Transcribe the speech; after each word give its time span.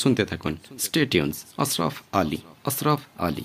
শুনতে 0.00 0.22
থাকুন। 0.30 0.54
স্টেটিয়ন্স 0.78 1.36
আশরাফ 1.62 1.94
আলী 2.12 2.38
আশরাফ 2.64 3.00
আলী। 3.26 3.44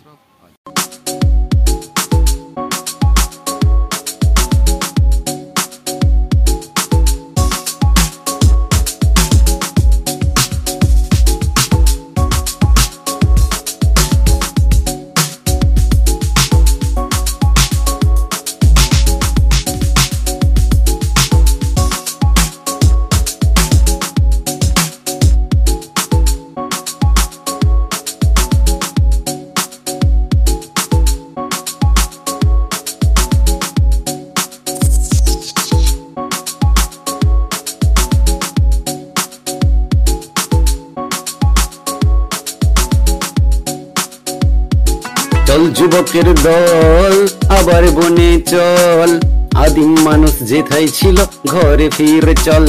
যেথায় 50.52 50.88
ছিল, 50.88 51.18
ঘরে 51.48 51.90
ফিরে 51.98 52.36
চল। 52.46 52.66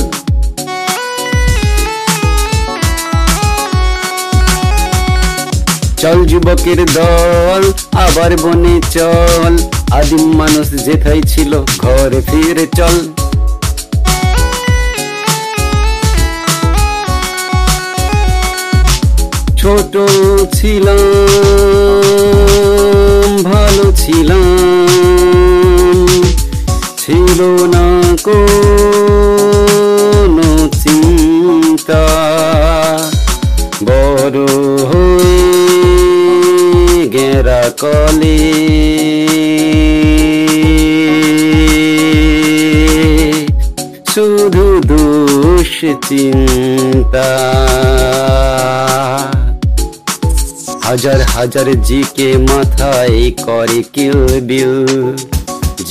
চল 5.96 6.24
যুবকের 6.24 6.84
দল, 6.84 7.62
আবার 7.92 8.36
বনে 8.36 8.80
চল। 8.90 9.52
আদিম 9.92 10.36
মানুষ 10.36 10.84
যেথায় 10.84 11.22
ছিল, 11.22 11.64
ঘরে 11.78 12.20
ফিরে 12.20 12.66
চল। 12.76 12.96
ছোট 19.56 19.94
ছিলাম, 20.54 21.00
ভালো 23.42 23.92
ছিলাম। 23.96 25.51
ছিল 27.12 27.66
না 27.66 28.02
কোনো 28.22 30.68
চিন্তা। 30.82 32.08
বড় 33.84 34.86
হয়ে 34.86 37.08
গেরা 37.08 37.70
কলে। 37.80 38.52
শুধু 44.14 44.80
দোষ 44.86 45.84
চিন্তা। 46.08 47.52
হাজার 50.84 51.20
হাজার 51.20 51.82
জিকে 51.82 52.38
মাথায় 52.38 53.30
করে 53.30 53.82
কিল 53.92 54.40
বিল। 54.40 54.86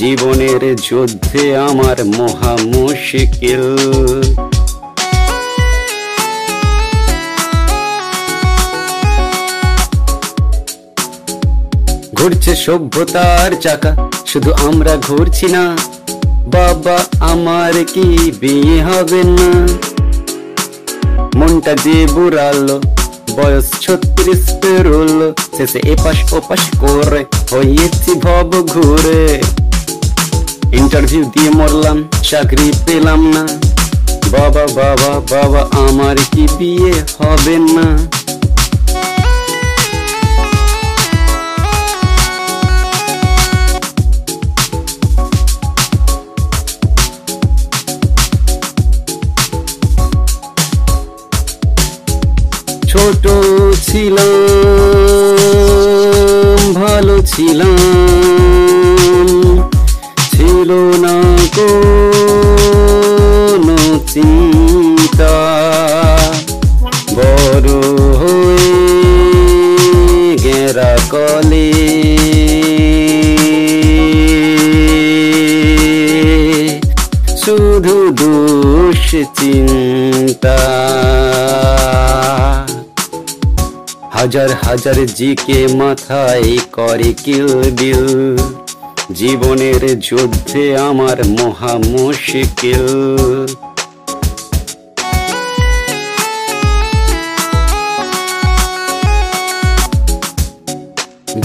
জীবনের 0.02 0.76
যুদ্ধে 0.76 1.56
আমার 1.56 2.04
মহা 2.04 2.56
মুশকিল। 2.64 3.64
ঘুরছে 12.14 12.56
সভ্যতার 12.56 13.50
চাকা, 13.60 13.92
শুধু 14.26 14.52
আমরা 14.52 14.96
ঘুরছি 15.08 15.46
না। 15.46 15.76
বাবা, 16.46 16.96
আমার 17.20 17.72
কি 17.94 18.32
বিয়ে 18.40 18.78
হবে 18.82 19.22
না? 19.38 19.50
মনটা 21.38 21.74
যে 21.74 22.06
বুড়ালো, 22.14 22.80
বয়স 23.36 23.66
ছত্রিশ 23.80 24.42
পেরোল, 24.62 25.32
শেষে 25.56 25.78
এপাশ 25.84 26.32
ওপাশ 26.32 26.62
করে 26.80 27.24
হয়েছি 27.50 28.10
ভব 28.14 28.48
ঘুরে। 28.68 29.42
ইন্টারভিউ 30.80 31.22
দিয়ে 31.34 31.50
মরলাম, 31.58 31.98
চাকরি 32.30 32.68
পেলাম 32.86 33.20
না। 33.34 33.44
বাবা 34.34 34.64
বাবা 34.78 35.12
বাবা, 35.32 35.62
আমার 35.86 36.16
কি 36.32 36.44
বিয়ে 36.58 36.94
হবে 37.18 37.56
না? 37.76 37.88
ছোট 52.90 53.24
ছিলাম, 53.86 54.30
ভালো 56.80 57.16
ছিলাম। 57.32 58.61
হাজার 84.32 84.54
হাজার 84.62 85.06
জিকে 85.06 85.66
মাথায় 85.74 86.58
করে 86.72 87.10
কিল 87.24 87.48
বিল। 87.70 88.06
জীবনের 89.14 89.82
যুদ্ধে 90.00 90.78
আমার 90.78 91.18
মহা 91.26 91.74
মুশকিল। 91.86 92.86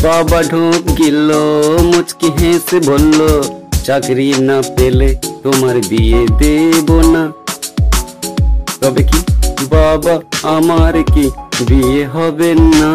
বাবা 0.04 0.44
ঢোক 0.44 0.84
গিল, 0.98 1.30
মুচকি 1.84 2.30
হেসে 2.40 2.80
বলল, 2.80 3.20
চাকরি 3.84 4.34
না 4.40 4.62
পেলে 4.76 5.16
তোমার 5.44 5.76
বিয়ে 5.90 6.22
দেব 6.40 6.90
না। 7.14 7.24
তবে 8.82 9.04
কি 9.04 9.27
বাবা 9.64 10.16
আমার 10.44 11.04
কি 11.14 11.26
বিয়ে 11.68 12.06
হবে 12.08 12.56
না? 12.56 12.92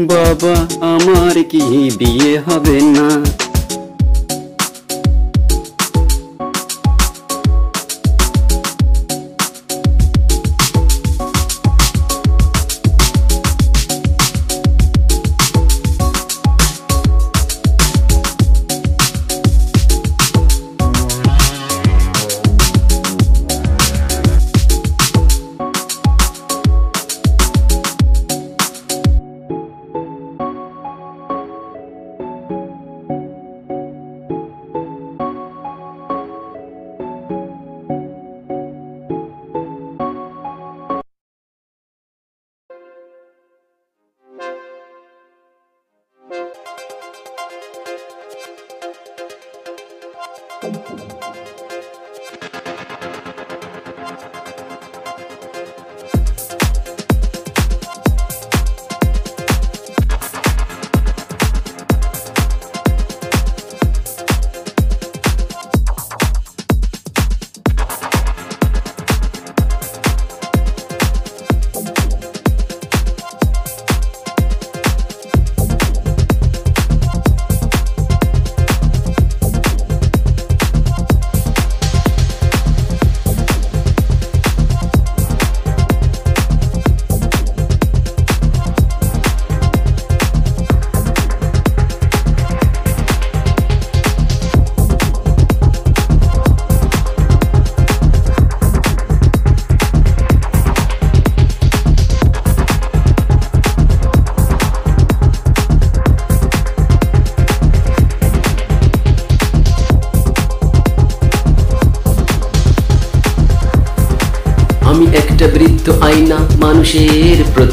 বাবা 0.00 0.54
আমার 0.80 1.44
কি 1.44 1.62
বিয়ে 1.98 2.32
হবে 2.38 2.78
না? 2.80 3.06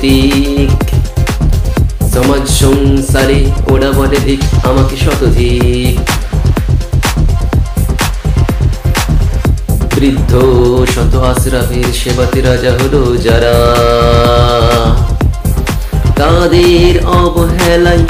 প্রতীক 0.01 0.71
সমাজ 2.13 2.44
সংসারে 2.59 3.39
ওরা 3.71 3.89
বলে 3.92 4.19
দিক 4.25 4.42
আমাকে 4.69 4.95
শতধিক। 5.03 5.95
বৃদ্ধ 9.95 10.31
শত 10.94 11.13
আশ্রাফের 11.31 11.89
সেবাতে 11.94 12.39
রাজা 12.42 12.71
হলো 12.80 13.01
যারা। 13.25 13.56
তাদের 16.15 16.94
অবহেলায় 17.21 18.03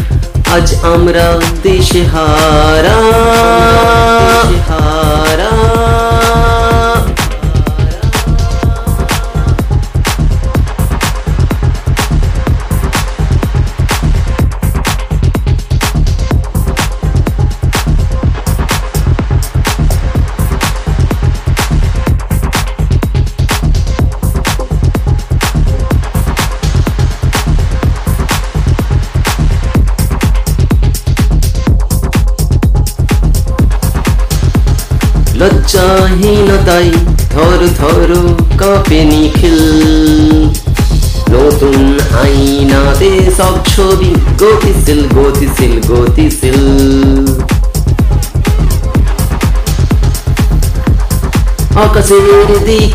আজ 0.55 0.67
আমরা 0.93 1.27
দেশে 1.63 2.01
হারা। 2.13 2.97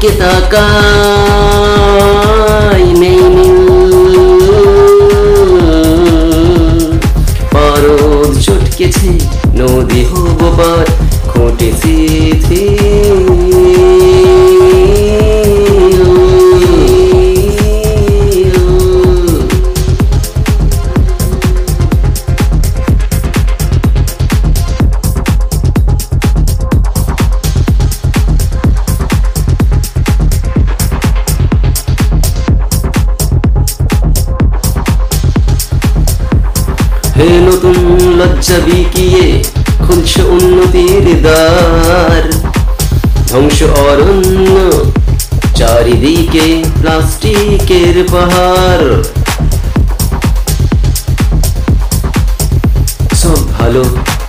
দিকে 0.06 0.18
তাকাই 0.20 1.15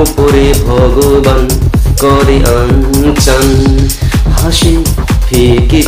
ওপরে 0.00 0.46
ভগবান 0.66 1.44
করে 2.02 2.36
আনচান 2.56 3.48
হাসি 4.36 4.74
ফিকে 5.26 5.80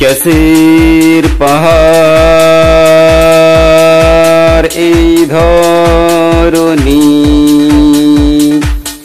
গ্যাসের 0.00 1.24
পাহাড়, 1.38 1.80
এই 4.88 5.06
ধরনী 5.34 7.06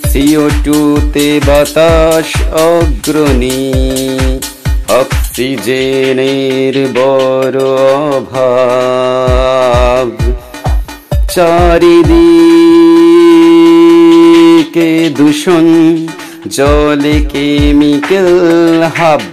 সিও 0.10 0.46
টুতে 0.66 1.28
বাতাস 1.48 2.30
অগ্রণী, 2.72 3.64
অক্সিজেনের 5.02 6.76
বড় 6.98 7.62
অভাব। 8.18 10.08
চারিদিকে 11.36 12.00
দূষণ, 15.18 15.66
জলে 16.50 17.18
কেমিক্যাল 17.32 18.30
হাব 18.98 19.24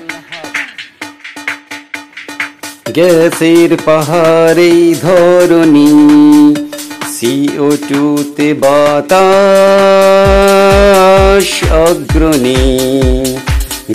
গ্যাসের 2.95 3.71
পাহাড়ে 3.85 4.73
ধরনী 5.03 5.91
সিও 7.15 7.69
টুতে 7.89 8.49
বাতাস 8.55 9.13
অগ্রণী 11.83 12.63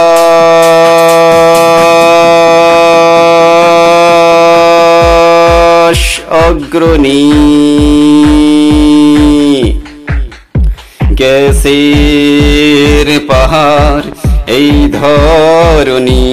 অগ্রণী। 6.46 7.75
গ্যাসের 11.66 13.08
পাহাড় 13.30 14.06
এই 14.56 14.72
ধরনী 14.98 16.26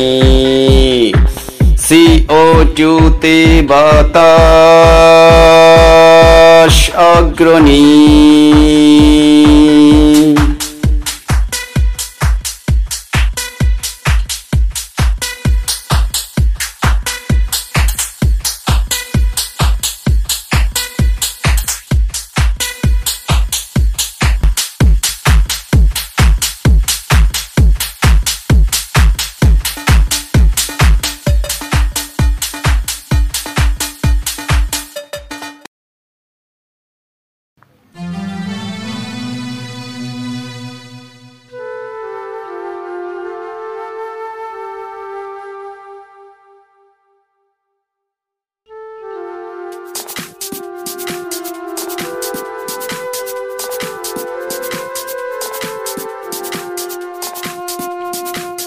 সিও 1.85 2.45
টুতে 2.75 3.37
বাতাস 3.69 4.35
অগ্রণী। 7.13 7.89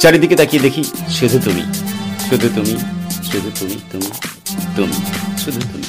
চারিদিকে 0.07 0.37
তাকিয়ে 0.37 0.63
দেখি 0.63 0.83
শুধু 1.11 1.39
তুমি 1.45 1.63
শুধু 2.29 2.49
তুমি 2.55 2.75
শুধু 3.31 3.51
তুমি 3.59 3.77
তুমি 3.93 4.09
তুমি, 4.77 4.99
শুধু 5.39 5.61
তুমি। 5.73 5.87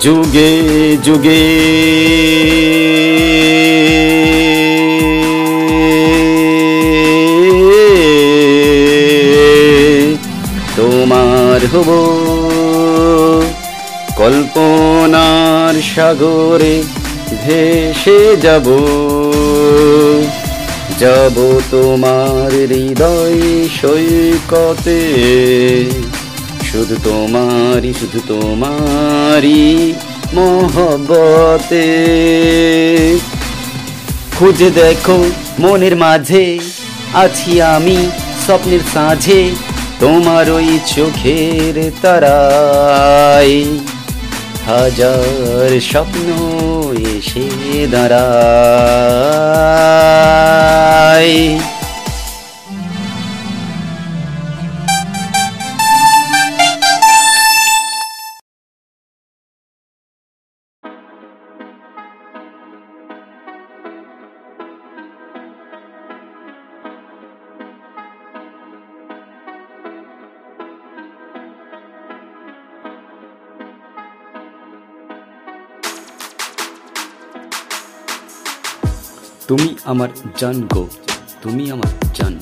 যুগে 0.02 0.52
যুগে। 1.04 1.44
তোমার 10.76 11.60
হব 11.74 11.90
কল্পনার 14.16 15.82
সাগরে 15.96 16.84
ভেসে 17.46 18.36
যাব। 18.42 18.68
যাব 21.00 21.60
তোমার 21.72 22.52
হৃদয় 22.54 23.40
সৈকতে। 23.82 25.02
শুধু 26.72 26.96
তোমারই 27.04 27.92
শুধু 28.00 28.20
তোমারই 28.28 29.94
মহব্বতে। 30.34 31.88
খুঁজে 34.36 34.70
দেখো 34.70 35.18
মনের 35.60 35.96
মাঝে, 35.96 36.46
আছি 37.14 37.52
আমি 37.76 37.98
স্বপ্নের 38.46 38.84
সাঁঝে, 38.94 39.42
তোমার 40.00 40.46
ওই 40.52 40.70
চোখের 40.96 41.76
তারাই 42.02 43.54
হাজার 44.66 45.70
স্বপ্ন 45.82 46.28
এসে 47.14 47.48
দাঁড়ায়। 47.92 48.22
আমার 79.92 80.10
জান 80.38 80.68
গো, 80.68 80.88
তুমি 81.42 81.72
আমার 81.72 81.92
জান। 82.14 82.40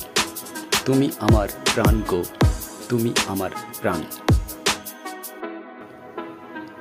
তুমি 0.85 1.09
আমার 1.19 1.47
প্রাণ 1.73 2.01
গো, 2.07 2.23
তুমি 2.89 3.13
আমার 3.27 3.49
প্রাণ। 3.81 4.01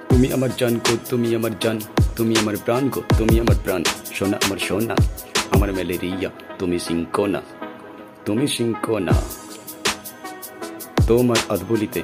তুমি 0.09 0.33
আমার 0.33 0.49
জান 0.59 0.75
গো, 0.75 0.97
তুমি 1.11 1.35
আমার 1.35 1.51
জান। 1.61 1.81
তুমি 2.17 2.37
আমার 2.37 2.57
প্রাণ 2.65 2.89
গো, 2.89 3.03
তুমি 3.19 3.41
আমার 3.41 3.55
প্রাণ। 3.65 3.83
সোনা 4.15 4.37
আমার 4.45 4.59
সোনা, 4.59 4.97
আমার 5.51 5.73
ম্যালেরিয়া, 5.73 6.31
তুমি 6.59 6.79
সিংকোনা 6.79 7.43
তুমি 8.27 8.47
সিংকোনা। 8.49 9.13
তোমার 11.07 11.37
আদবলিতে 11.49 12.03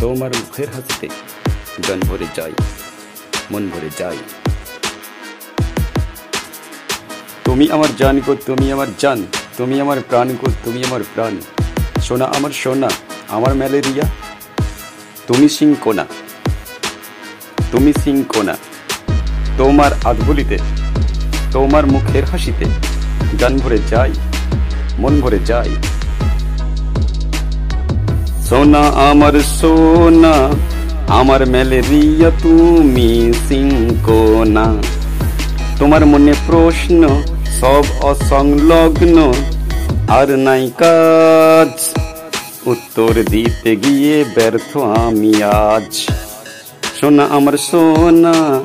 তোমার 0.00 0.30
মুখের 0.30 0.68
হাসিতে 0.68 1.08
জন 1.88 2.00
ভরে 2.00 2.26
যায় 2.36 2.52
মন 3.50 3.68
ভরে 3.68 3.90
যায় 3.98 4.16
তুমি 7.46 7.70
আমার 7.70 7.88
জান 7.98 8.20
গো, 8.26 8.32
তুমি 8.46 8.72
আমার 8.72 8.86
জান, 8.98 9.18
তুমি 9.56 9.80
আমার 9.80 9.98
প্রাণ 10.08 10.28
গো, 10.28 10.48
তুমি 10.64 10.84
আমার 10.84 11.02
প্রাণ। 11.14 11.34
সোনা 12.02 12.24
আমার 12.24 12.50
সোনা, 12.50 12.88
আমার 13.28 13.54
ম্যালেরিয়া, 13.54 14.04
তুমি 15.26 15.48
সিংকোনা 15.48 16.04
তুমি 17.72 17.92
সিংকোনা। 18.04 18.56
তোমার 19.58 19.92
আধবলিতে, 20.04 20.58
তোমার 21.52 21.86
মুখের 21.86 22.24
হাসিতে 22.24 22.66
গান 23.40 23.56
ভরে 23.56 23.78
যাই, 23.90 24.12
মন 24.98 25.20
ভরে 25.20 25.38
যাই। 25.46 25.70
সোনা 28.48 28.82
আমার 29.10 29.34
সোনা, 29.60 30.34
আমার 31.08 31.46
ম্যালেরিয়া, 31.46 32.30
তুমি 32.42 33.08
সিংকোনা। 33.48 34.66
তোমার 35.78 36.06
মনে 36.06 36.34
প্রশ্ন 36.46 37.02
সব 37.60 37.84
অসংলগ্ন। 38.02 39.32
আর 40.08 40.30
নাই 40.30 40.70
কাজ। 40.78 42.00
উত্তর 42.66 43.14
দিতে 43.30 43.76
গিয়ে 43.76 44.24
ব্যর্থ 44.34 44.76
আমি 44.76 45.42
আজ। 45.42 46.10
সোনা 47.00 47.24
আমার 47.24 47.52
সোনা, 47.58 48.60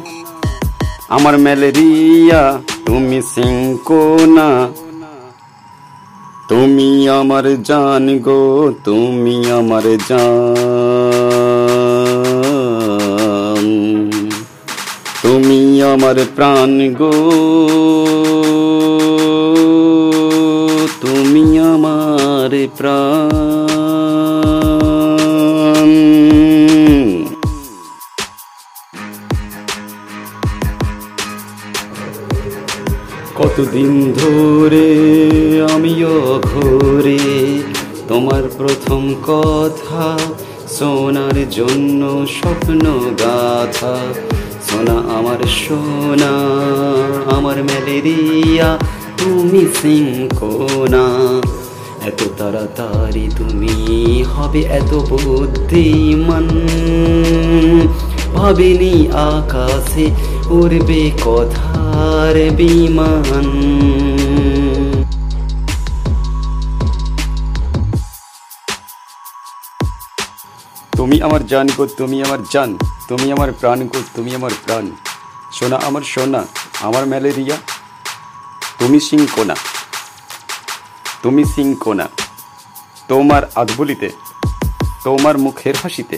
আমার 1.10 1.38
ম্যালেরিয়া, 1.38 2.60
তুমি 2.86 3.22
সিংকোনা। 3.22 4.68
তুমি 6.50 7.10
আমার 7.10 7.64
জান 7.64 8.20
গো, 8.20 8.74
তুমি 8.84 9.52
আমার 9.52 9.98
জান। 10.10 12.01
আমার 15.84 16.16
প্রাণ 16.36 16.94
গো। 16.94 17.12
তুমি 21.02 21.60
আমার 21.60 22.68
প্রাণ। 22.78 23.32
কতদিন 33.36 34.14
ধরে 34.14 34.88
আমিও 35.74 36.42
ঘুরে 36.44 37.20
তোমার 38.08 38.44
প্রথম 38.58 39.14
কথা 39.24 40.18
সোনার 40.68 41.50
জন্য 41.50 42.26
স্বপ্ন 42.28 42.84
গাথা। 43.20 43.98
সোনা 44.72 44.98
আমার 45.18 45.42
সোনা, 45.48 46.32
আমার 47.38 47.64
ম্যালেরিয়া 47.64 48.78
তুমি 49.18 49.62
সিংকোনা 49.82 51.06
এত 52.08 52.20
তাড়াতাড়ি 52.38 53.30
তুমি 53.38 54.24
হবে 54.24 54.62
এত 54.62 54.94
বুদ্ধিমান। 54.94 56.48
ভাবিনি 58.34 59.08
আকাশে 59.08 60.06
উড়বে 60.50 61.12
কথার 61.26 62.36
বিমান। 62.52 63.48
তুমি 70.98 71.22
আমার 71.22 71.48
জান 71.48 71.68
গো, 71.78 71.84
তুমি 71.98 72.24
আমার 72.24 72.40
জান। 72.54 72.78
তুমি 73.12 73.32
আমার 73.32 73.52
প্রাণ 73.52 73.80
গো 73.88 74.00
তুমি 74.16 74.36
আমার 74.36 74.54
প্রাণ। 74.66 74.86
সোনা 75.54 75.78
আমার 75.88 76.02
সোনা, 76.14 76.42
আমার 76.82 77.04
ম্যালেরিয়া। 77.06 77.58
তুমি 78.80 79.00
সিংকোনা 79.00 79.56
তুমি 81.24 81.44
সিংকোনা 81.46 82.06
তোমার 83.08 83.44
আধবলিতে, 83.56 84.10
তোমার 85.04 85.36
মুখের 85.38 85.76
হাসিতে 85.84 86.18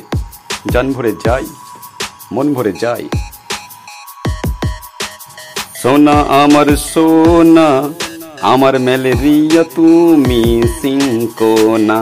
জান 0.73 0.87
ভরে 0.93 1.11
যাই, 1.25 1.45
মন 2.31 2.53
ভরে 2.53 2.73
যাই। 2.83 3.09
সোনা 5.81 6.15
আমার 6.43 6.67
সোনা, 6.93 7.67
আমার 8.41 8.79
ম্যালেরিয়া, 8.79 9.63
তুমি 9.75 10.41
সিঙ্কো 10.81 11.53
না 11.89 11.99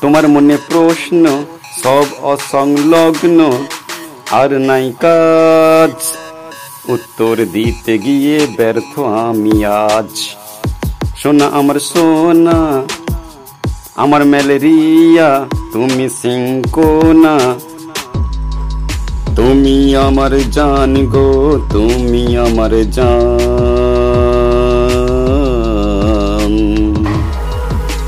তোমার 0.00 0.28
মনে 0.28 0.56
প্রশ্ন 0.56 1.24
সব 1.82 2.06
অসংলগ্ন, 2.22 3.52
আর 4.30 4.58
নাই 4.58 4.92
কাজ। 5.00 6.12
উত্তর 6.88 7.46
দিতে 7.52 7.98
গিয়ে 7.98 8.46
ব্যর্থ 8.56 8.98
আমি 8.98 9.64
আজ। 9.64 10.28
সোনা 11.16 11.46
আমার 11.46 11.80
সোনা, 11.80 12.82
আমার 13.96 14.24
ম্যালেরিয়া, 14.24 15.46
তুমি 15.72 16.08
সিঙ্কো 16.08 17.12
না 17.12 17.54
তুমি 19.36 19.96
আমার 19.96 20.50
জান 20.50 21.06
গো, 21.06 21.60
তুমি 21.72 22.36
আমার 22.36 22.90
জান। 22.90 23.22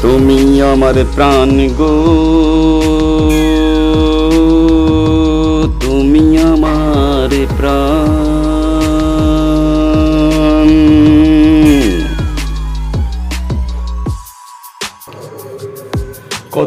তুমি 0.02 0.62
আমার 0.62 0.94
প্রাণ 1.14 1.68
গো। 1.78 2.93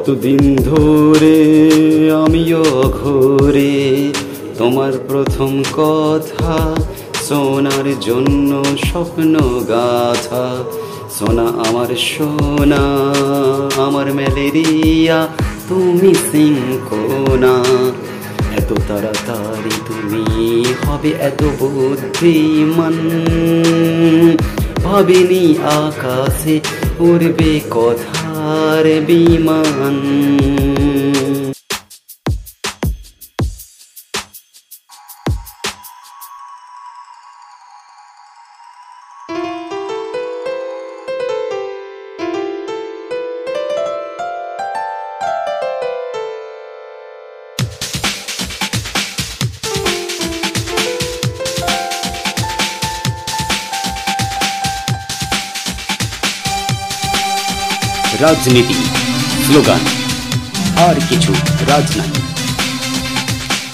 কতদিন 0.08 0.56
ধরে 0.56 1.38
আমিও 2.26 2.64
ঘুরে 3.00 4.14
তোমার 4.58 4.94
প্রথম 5.08 5.64
কথা 5.74 6.76
সোনার 7.28 7.88
জন্য 8.02 8.64
স্বপ্ন 8.86 9.34
গাথা। 9.68 10.64
সোনা 11.20 11.46
আমার 11.68 11.90
সোনা, 11.96 12.84
আমার 13.82 14.14
ম্যালেরিয়া, 14.14 15.28
তুমি 15.70 16.16
সিংকোনা। 16.32 17.54
এত 18.58 18.74
তাড়াতাড়ি 18.88 19.76
তুমি 19.88 20.66
হবে 20.86 21.12
এত 21.20 21.44
বুদ্ধিমান। 21.60 22.96
ভাবিনি 24.84 25.58
আকাশে 25.64 26.60
উড়বে 27.00 27.60
কথার 28.48 28.88
বিমান 29.08 29.98
রাজনীতি 58.28 58.78
স্লোগান 59.46 59.82
আর 60.80 60.96
কিছু 61.10 61.32
রাজ 61.70 61.88
নাই 61.98 62.12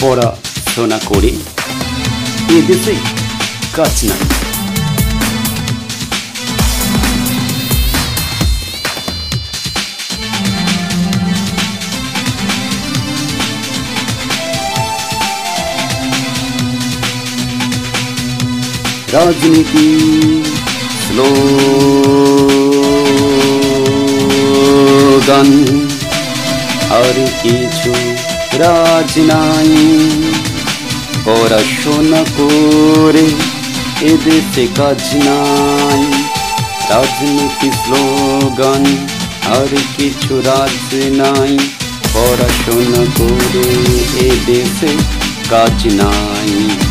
পড়াশোনা 0.02 1.00
করে 1.06 1.32
এ 2.50 2.58
দেশে 2.68 2.94
কাজ 3.76 3.96
নাই 4.10 4.24
রাজনীতি 19.14 19.88
স্লোগান 25.24 25.88
আর 26.90 27.18
কিছু 27.44 27.94
রাজ 28.60 29.12
নাই। 29.18 29.72
পড়াশোনা 31.26 32.24
করে, 32.38 33.26
এদেশে 34.06 34.68
কাজ 34.78 35.04
নাই। 35.16 36.04
রাজনীতি 36.90 37.72
স্লোগান, 37.72 38.84
আর 39.46 39.72
কিছু 39.98 40.42
রাজ 40.42 40.94
নাই। 40.94 41.58
পড়াশোনা 42.14 43.04
করে, 43.18 43.70
এদেশে 44.26 44.92
কাজ 45.50 45.88
নাই। 45.94 46.83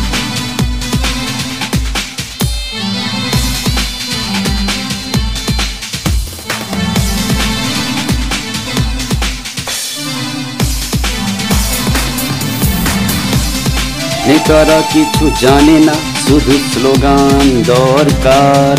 নেতারা 14.27 14.79
কিছু 14.93 15.25
জানে 15.41 15.77
না, 15.87 15.95
শুধু 16.25 16.53
স্লোগান 16.71 17.45
দরকার। 17.73 18.75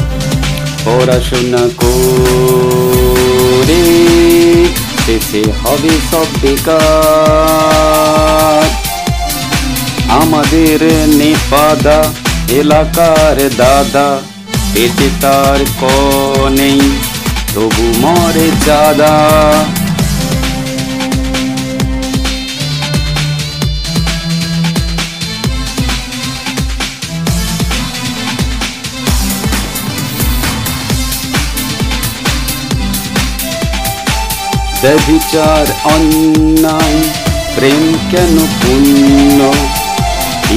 পড়াশোনা 0.85 1.64
করে 1.80 3.83
শেষে 5.04 5.42
হবে 5.61 5.92
সব 6.11 6.28
বেকার। 6.42 6.85
আমাদের 10.20 10.80
নেপাদা 11.20 11.98
এলাকার 12.61 13.37
দাদা 13.57 14.09
পেটে 14.72 15.09
তার 15.20 15.61
ক 15.80 15.83
নেই, 16.50 16.80
তবু 17.54 17.85
মরে 18.02 18.48
জাদা 18.66 19.14
ব্যভিচার 34.84 35.66
অন্যায়, 35.94 36.98
প্রেম 37.56 37.82
কেন 38.10 38.36
পুণ্য 38.60 39.38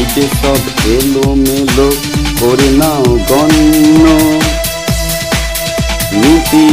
ইতে 0.02 0.26
সব 0.40 0.62
এলো 0.96 1.28
মেলো 1.36 1.88
করে 2.40 2.70
নাও 2.80 3.04
গণ্য। 3.30 4.06
নীতি 6.22 6.66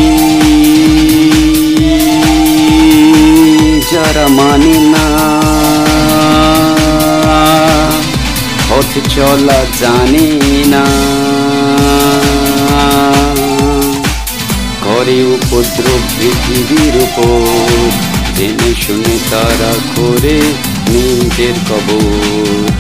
যারা 3.93 4.27
মানে 4.29 4.75
না, 4.95 5.07
পথ 8.69 8.91
চলা 9.15 9.61
জানে 9.81 10.29
না। 10.67 11.14
করে 15.05 15.23
উপদ্রব 15.25 16.03
পৃথিবীর 16.19 16.95
উপর। 17.03 17.47
জেনে 18.37 18.71
শুনে 18.83 19.17
তারা 19.31 19.73
করে 19.97 20.37
নিজের 20.89 21.57
কবর। 21.69 22.71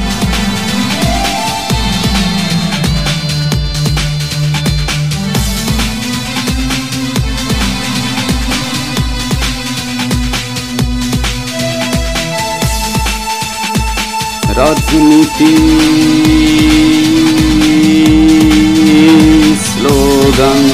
রাজনীতি 14.57 15.53
স্লোগান। 19.65 20.65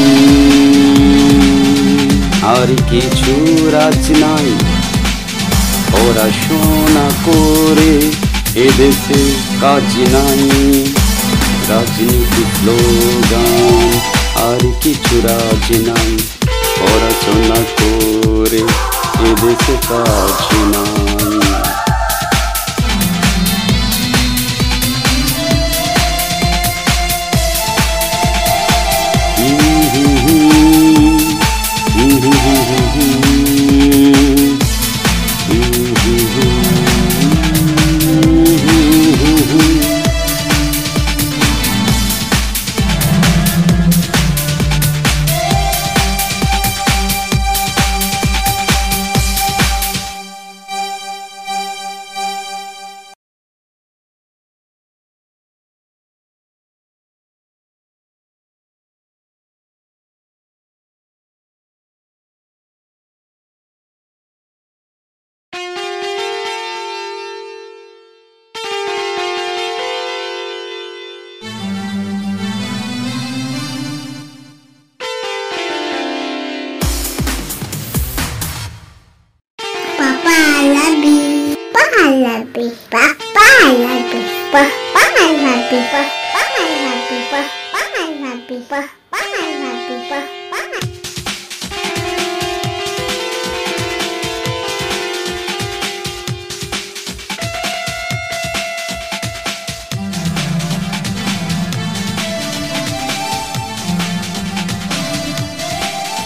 আর 2.60 2.66
কিছু 2.66 3.34
রাজ 3.70 4.10
নাই। 4.10 4.48
পড়াশোনা 5.92 7.10
করে 7.24 7.92
এদেশে 8.60 9.20
কাজ 9.60 10.14
নাই। 10.14 10.48
রাজনীতি 11.68 12.44
স্লোগান, 12.54 14.00
আর 14.34 14.72
কিছু 14.82 15.20
রাজ 15.24 15.76
নাই। 15.88 16.18
পড়াশোনা 16.80 17.60
করে 17.80 18.62
এদেশে 19.30 19.76
কাজ 19.88 20.54
নাই। 20.76 20.99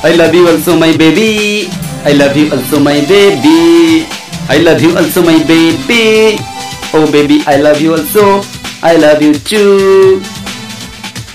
I 0.05 0.13
love 0.17 0.35
you 0.35 0.47
also 0.47 0.77
my 0.77 0.95
baby. 0.97 1.69
I 2.05 2.13
love 2.13 2.37
you 2.37 2.53
also 2.53 2.79
my 2.79 3.01
baby. 3.09 4.05
I 4.53 4.59
love 4.61 4.83
you 4.83 4.93
also 4.95 5.25
my 5.25 5.41
baby. 5.49 6.37
Oh 6.93 7.09
baby, 7.11 7.41
I 7.47 7.57
love 7.57 7.81
you 7.81 7.93
also. 7.97 8.43
I 8.83 8.97
love 9.01 9.23
you 9.23 9.33
too. 9.33 10.21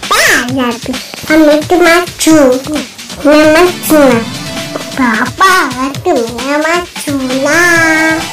Papa, 0.06 0.46
I 0.46 0.54
love 0.54 0.78
you. 0.86 0.94
I'm 1.34 1.48
making 1.50 1.82
my 1.82 2.06
true. 2.22 2.62
Mama 3.26 3.66
tuna. 3.90 4.22
Papa, 4.94 5.74
I 5.74 6.62
love 6.62 8.29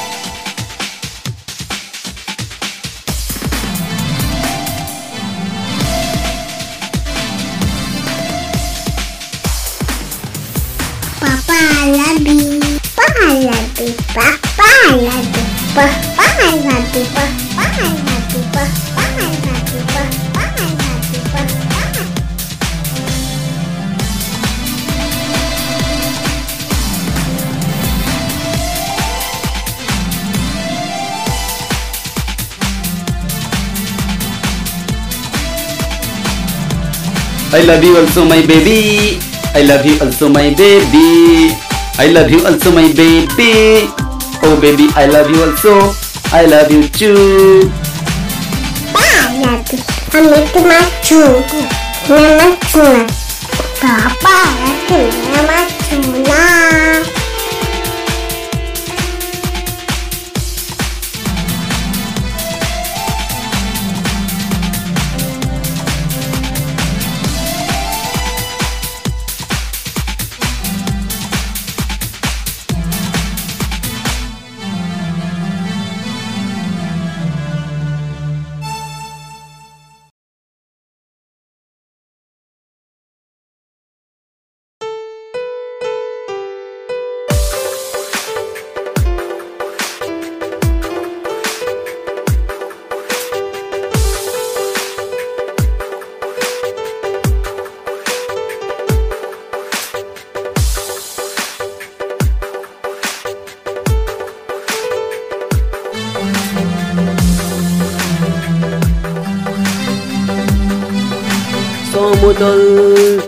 I 37.57 37.61
love 37.65 37.83
you 37.83 37.97
also 37.97 38.23
my 38.23 38.45
baby. 38.45 39.17
I 39.57 39.63
love 39.65 39.83
you 39.83 39.97
also 39.99 40.29
my 40.29 40.53
baby. 40.53 41.57
I 41.97 42.05
love 42.13 42.29
you 42.29 42.45
also 42.45 42.69
my 42.69 42.85
baby. 42.93 43.89
Oh 44.45 44.59
baby, 44.61 44.85
I 44.93 45.07
love 45.07 45.25
you 45.31 45.41
also. 45.41 45.89
I 46.29 46.45
love 46.45 46.69
you 46.71 46.87
too. 46.87 47.71
Making 50.13 50.67
my 50.69 50.85
true. 51.01 51.41
Mama 52.07 52.57
tuna. 52.69 53.07
Papa. 53.81 54.37
Mama 55.33 55.65
tuna. 55.89 57.16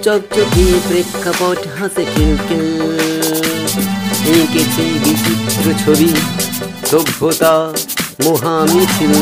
চকচকি 0.09 0.65
প্রেক্ষাপট 0.87 1.59
হাসে 1.77 2.03
খিলখিল 2.11 2.65
এঁকেছে 4.35 4.83
বিচিত্র 5.03 5.65
ছবি, 5.81 6.09
সভ্যতা 6.91 7.53
মহামিছিল। 8.23 9.13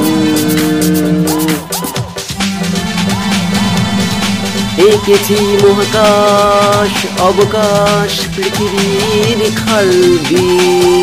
এঁকেছি 4.89 5.37
মহাকাশ, 5.63 6.93
অবকাশ, 7.21 8.11
পৃথিবীর 8.35 9.39
খালবিল 9.59 10.97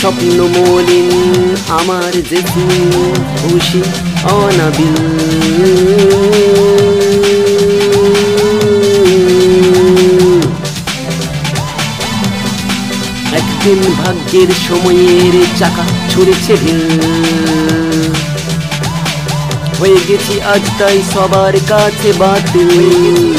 স্বপ্ন 0.00 0.38
মলিন 0.54 1.10
আমার 1.80 2.12
যে 2.30 2.40
খুশি 3.40 3.82
অনাবিল। 4.24 4.96
একদিন 13.40 13.80
ভাগ্যের 13.92 14.50
সময়ের 14.68 15.34
চাকা 15.58 15.84
ছুড়েছে 16.10 16.54
হয়ে 19.80 20.00
গেছি 20.08 20.34
আজ 20.42 20.64
তাই 20.78 20.98
সবার 21.14 21.54
কাছে 21.68 22.12
বাতিল। 22.18 22.70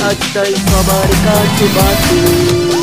আজ 0.10 0.20
তাই 0.34 0.54
সবার 0.68 1.10
কাছে 1.26 1.66
বাতিল। 1.76 2.81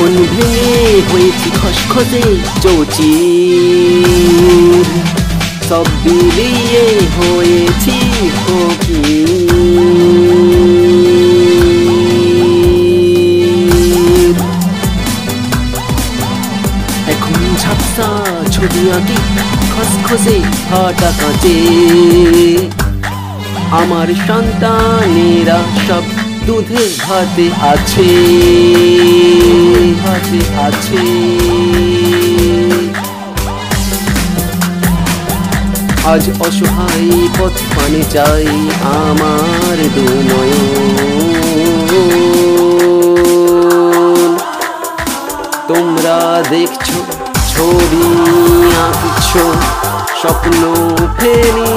জীবন 0.00 0.18
ভেঙে 0.26 0.72
হয়েছি 1.10 1.48
খসখসে 1.58 2.22
চৌচির 2.62 4.06
সব 5.68 5.86
বিলিয়ে 6.02 6.86
হয়েছি 7.16 7.96
এখন 17.10 17.38
ঝাপসা 17.56 18.08
ছবি 18.50 18.82
আঁকি 18.90 19.18
খসখসে 19.72 20.36
ফাটা 20.62 21.10
কাঁচে 21.20 21.56
আমার 23.72 24.08
সন্তানেরা 24.26 25.58
সব 25.86 26.04
দুধে 26.50 26.84
ভাতে 27.04 27.46
আছে 27.72 28.10
ভাতে 30.04 30.40
আছে। 30.66 31.02
আজ 36.12 36.24
অসহায় 36.46 37.10
পথ 37.38 37.56
পানে 37.74 38.02
যাই 38.14 38.48
আমার 38.98 39.78
দু 39.94 40.06
নয়ন। 40.30 41.00
তোমরা 45.68 46.18
দেখছ, 46.50 46.88
ছবি 47.52 48.06
আঁকছো, 48.86 49.44
স্বপ্ন 50.20 50.62
ফেরি 51.18 51.70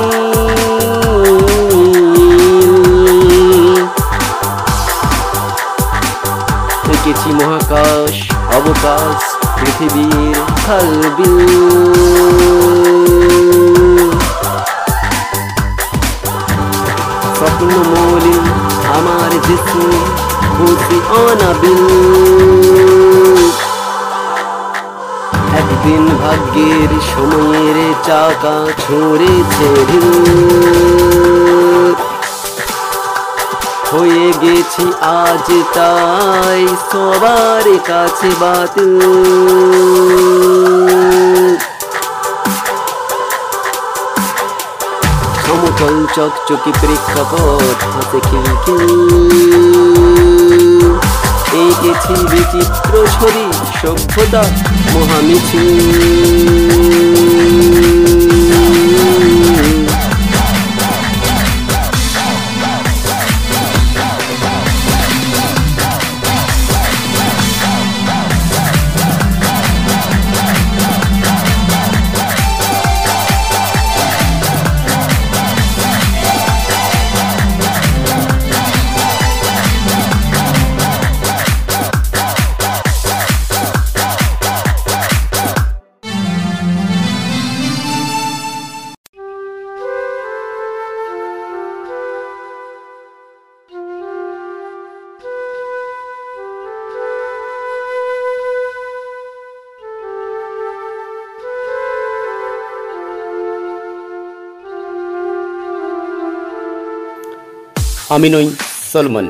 এঁকেছি 7.23 7.31
মহাকাশ, 7.39 8.15
অবকাশ, 8.57 9.19
পৃথিবীর 9.57 10.35
খালবিল 10.63 11.37
স্বপ্ন 17.37 17.69
মলিন 17.91 18.43
আমার 18.97 19.31
জিসম 19.47 19.91
বুঝি 20.57 20.99
অনাবিল। 21.21 21.83
একদিন 25.61 26.03
ভাগ্যের 26.21 26.91
সময়ের 27.11 27.77
চাকা 28.07 28.57
ছড়েছে 28.83 29.69
ঢিল। 29.89 31.52
হয়ে 33.93 34.27
গেছি 34.41 34.85
আজ 35.21 35.47
তাই 35.75 36.63
সবার 36.89 37.65
কাছে 37.89 38.29
বাতিল 38.41 38.99
সমতল 45.43 45.95
চকচকি 46.15 46.71
প্রেক্ষাপট 46.81 47.79
হাতে 47.93 48.19
খিলখিল। 48.27 48.91
এঁকেছি 51.63 52.13
বিচিত্র 52.31 52.93
ছবি 53.15 53.45
সভ্যতা 53.81 54.43
মহামিছিল। 54.93 55.67
আমি 108.13 108.29
নই 108.29 108.47
সলমন, 108.91 109.27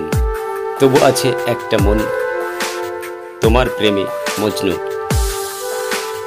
তবু 0.79 0.97
আছে 1.09 1.29
একটা 1.53 1.77
মন, 1.85 1.99
তোমার 3.41 3.67
প্রেমে 3.77 4.05
মজনু, 4.41 4.75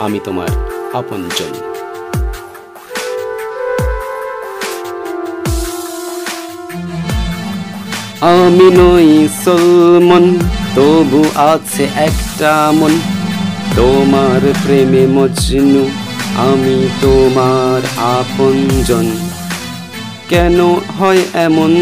আমি 0.05 0.19
তোমার 0.25 0.51
আপনজন। 0.95 1.53
আমি 8.33 8.69
নই 8.79 9.11
সলমন, 9.45 10.25
তবু 10.77 11.21
আছে 11.53 11.85
একটা 12.09 12.53
মন, 12.79 12.93
তোমার 13.77 14.43
প্রেমে 14.63 15.03
মজনু, 15.17 15.85
আমি 16.49 16.77
তোমার 17.01 17.81
আপনজন। 18.19 19.09
কেন 20.29 20.59
হয় 20.99 21.23
এমন? 21.47 21.73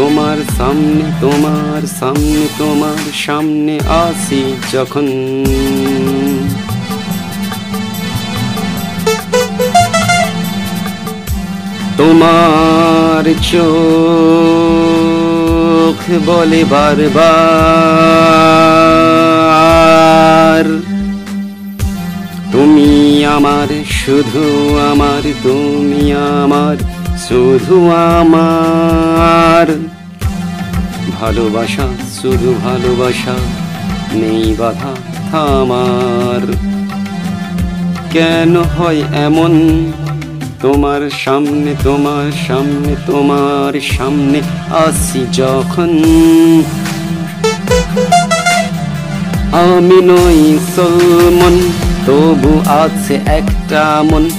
তোমার 0.00 0.38
সামনে 0.58 1.04
তোমার 1.20 1.82
সামনে 2.00 2.42
তোমার 2.58 3.04
সামনে 3.26 3.74
আসি 4.04 4.42
যখন। 4.72 5.06
তোমার 11.96 13.24
চোখ 13.52 13.70
বলে 16.26 16.62
বারবার, 16.64 17.20
তুমি 22.52 22.90
আমার, 23.26 23.70
শুধু 24.00 24.44
আমার, 24.90 25.24
তুমি 25.42 26.02
আমার, 26.40 26.76
শুধু 27.28 27.76
আমার। 28.18 29.89
ভালোবাসা, 31.20 31.88
শুধু 32.22 32.54
ভালোবাসা 32.64 33.34
নেই 34.12 34.54
বাধা 34.58 34.92
থামার 35.30 36.42
কেন 38.10 38.56
হয় 38.56 39.02
এমন? 39.14 39.52
তোমার 40.62 41.10
সামনে 41.10 41.74
তোমার 41.84 42.32
সামনে 42.48 42.96
তোমার 43.06 43.80
সামনে 43.80 44.40
আসি 44.70 45.26
যখন। 45.32 45.90
আমি 49.52 49.98
নই 50.02 50.58
সলমন, 50.76 51.70
তবু 52.06 52.60
আছে 52.66 53.14
একটা 53.26 54.02
মন। 54.10 54.30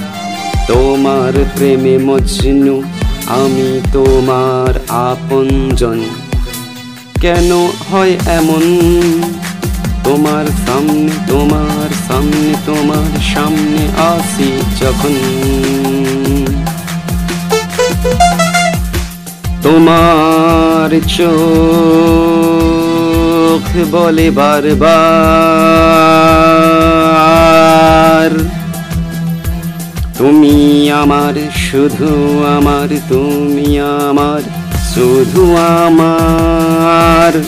তোমার 0.67 1.33
প্রেমে 1.55 1.97
মজনু, 1.97 2.83
আমি 3.27 3.81
তোমার 3.93 4.79
আপনজন। 4.89 5.99
কেন 7.21 7.51
হয় 7.91 8.17
এমন? 8.37 8.63
তোমার 10.03 10.45
সামনে 10.65 11.11
তোমার 11.27 11.89
সামনে 12.07 12.53
তোমার 12.65 13.11
সামনে 13.33 13.81
আসি 14.11 14.51
যখন। 14.81 15.15
তোমার 19.63 20.91
চোখ 21.07 21.21
বলে 23.91 24.31
বারবার, 24.31 24.91
তুমি 30.17 30.91
আমার, 30.91 31.33
শুধু 31.61 32.43
আমার, 32.57 32.89
তুমি 33.09 33.79
আমার 33.79 34.41
শুধু 34.93 35.55
আমার। 35.55 37.43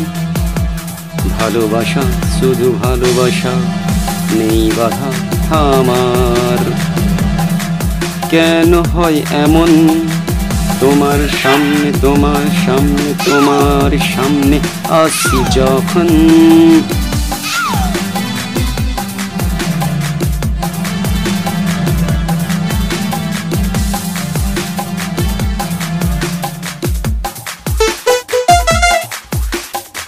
ভালোবাসা, 1.40 2.02
শুধু 2.40 2.80
ভালোবাসা 2.84 3.52
নেই 4.32 4.72
বাধা 4.78 5.10
আমার। 5.56 6.60
কেন 8.30 8.82
হয় 8.82 9.22
এমন? 9.32 10.00
তোমার 10.80 11.20
সামনে 11.44 11.92
তোমার 12.02 12.46
সামনে 12.66 13.14
তোমার 13.26 13.92
সামনে 14.16 14.60
আসি 14.90 15.60
যখন। 15.60 16.08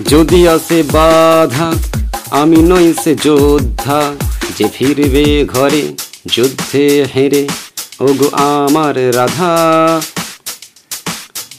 যদি 0.10 0.47
আসে 0.47 0.84
বাধা, 0.91 1.74
আমি 2.32 2.58
নই 2.58 2.93
সে 3.03 3.16
যোদ্ধা 3.16 4.12
যে 4.58 4.70
ফিরবে 4.74 5.45
ঘরে, 5.45 5.93
যুদ্ধে 6.26 7.06
হেরে। 7.16 7.47
ওগো 7.99 8.30
আমার 8.36 9.16
রাধা, 9.16 10.01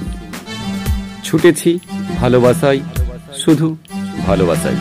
ছুটেছি 1.24 1.80
ভালোবাসায়, 2.22 2.80
শুধু 3.42 3.78
ভালোবাসায়। 4.28 4.80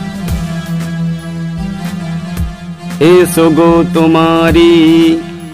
এসো 3.11 3.45
গো 3.49 3.83
তোমারই, 3.93 4.73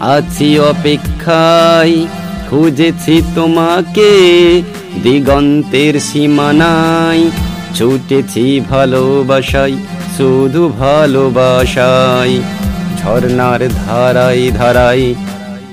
আছি 0.00 0.58
অপেক্ষায়। 0.58 2.06
খুঁজেছি 2.50 3.22
তোমাকে 3.34 4.10
দিগন্তের 5.02 5.94
সীমানায়। 6.00 7.24
ছুটেছি 7.74 8.44
ভালোবাসাই 8.70 9.74
শুধু 10.16 10.62
ভালোবাসাই 10.78 12.32
ঝর্ণার 12.98 13.60
ধারাই 13.86 14.50
ধারাই 14.50 15.14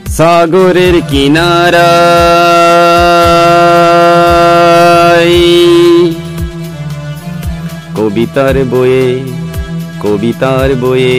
সাগরের 0.08 0.96
কিনারা 1.02 1.92
কবিতার 7.96 8.56
বয়ে 8.72 9.08
কবিতার 10.02 10.70
বয়ে 10.76 11.18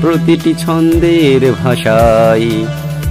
প্রতিটি 0.00 0.54
ছন্দের 0.54 1.42
ভাষায়, 1.64 2.50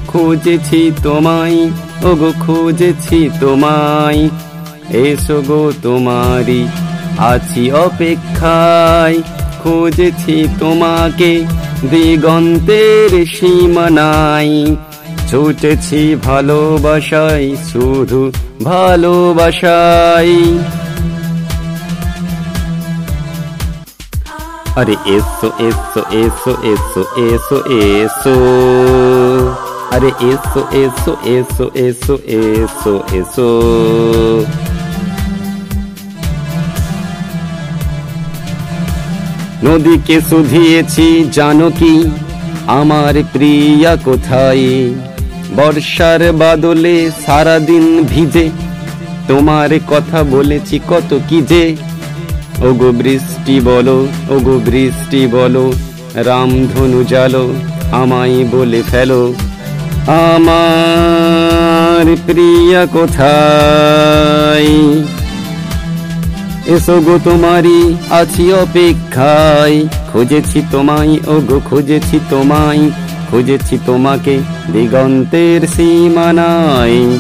খুঁজেছি 0.08 0.92
তোমায়, 1.04 1.60
ওগো 2.04 2.32
খুঁজেছি 2.40 3.30
তোমায়, 3.40 4.30
এসো 5.00 5.38
গো 5.42 5.62
তোমারই 5.84 6.62
আছি 7.20 7.72
অপেক্ষায়, 7.72 9.18
খুঁজেছি 9.64 10.48
তোমাকে। 10.60 11.32
দিগন্তের 11.92 13.26
সীমানায়। 13.26 14.76
ছুটেছি 15.30 16.16
ভালোবাসাই 16.16 17.56
শুধু 17.72 18.32
ভালোবাসাই 18.64 20.34
আরে 24.76 24.96
এসো 25.06 25.50
এসো 25.60 26.02
এসো 26.24 26.54
এসো 26.64 27.02
এসো 27.18 27.58
এসো। 27.70 28.36
আরে 29.92 30.12
এসো 30.32 30.62
এসো 30.74 31.14
এসো 31.26 31.66
এসো 31.76 32.16
এসো 32.28 32.94
এসো। 33.14 33.50
নদীকে 39.64 40.18
শুধিয়েছি, 40.30 41.08
জানো 41.32 41.68
কি? 41.80 41.94
আমার 42.68 43.14
প্রিয়া 43.34 43.94
কোথায়? 44.06 44.68
বর্ষার 45.56 46.22
বাদলে 46.34 47.12
সারাদিন 47.26 47.86
ভিজে, 48.04 48.50
তোমার 49.28 49.70
কথা 49.88 50.24
বলেছি 50.24 50.80
কত 50.90 51.10
কি 51.30 51.40
যে? 51.42 51.76
ওগো 52.62 52.90
বৃষ্টি 52.92 53.56
বলো, 53.60 54.08
ওগো 54.30 54.56
বৃষ্টি 54.66 55.28
বলো, 55.28 55.66
রামধনু 56.16 57.04
জালো, 57.04 57.46
আমায় 57.92 58.46
বলে 58.52 58.82
ফেলো, 58.92 59.34
আমার 60.26 62.06
প্রিয়া 62.26 62.86
কোথায়? 62.86 64.72
এসো 66.68 67.02
গো 67.02 67.18
তোমারই, 67.24 67.98
আছি 68.10 68.54
অপেক্ষায়। 68.54 69.88
খুঁজেছি 70.12 70.62
তোমায়, 70.72 71.20
ও 71.28 71.42
গো, 71.42 71.60
খুঁজেছি 71.70 72.20
তোমায়। 72.30 72.90
খুঁজেছি 73.32 73.78
তোমাকে 73.86 74.40
দিগন্তের 74.74 75.68
সীমানায়। 75.68 77.20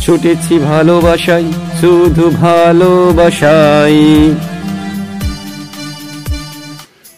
ছুটেছি 0.00 0.58
ভালোবাসাই 0.58 1.52
শুধু 1.80 2.30
ভালোবাসাই 2.30 3.98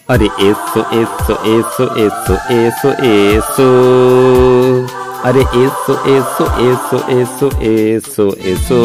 আরে 0.07 0.27
এসো 0.39 0.81
এসো 0.91 1.35
এসো 1.45 1.85
এসো 1.95 2.35
এসো 2.49 2.89
এসো। 2.89 3.69
আরে 5.23 5.39
এসো 5.39 5.93
এসো 6.05 6.45
এসো 6.59 6.97
এসো 7.09 7.47
এসো 7.61 8.25
এসো। 8.43 8.81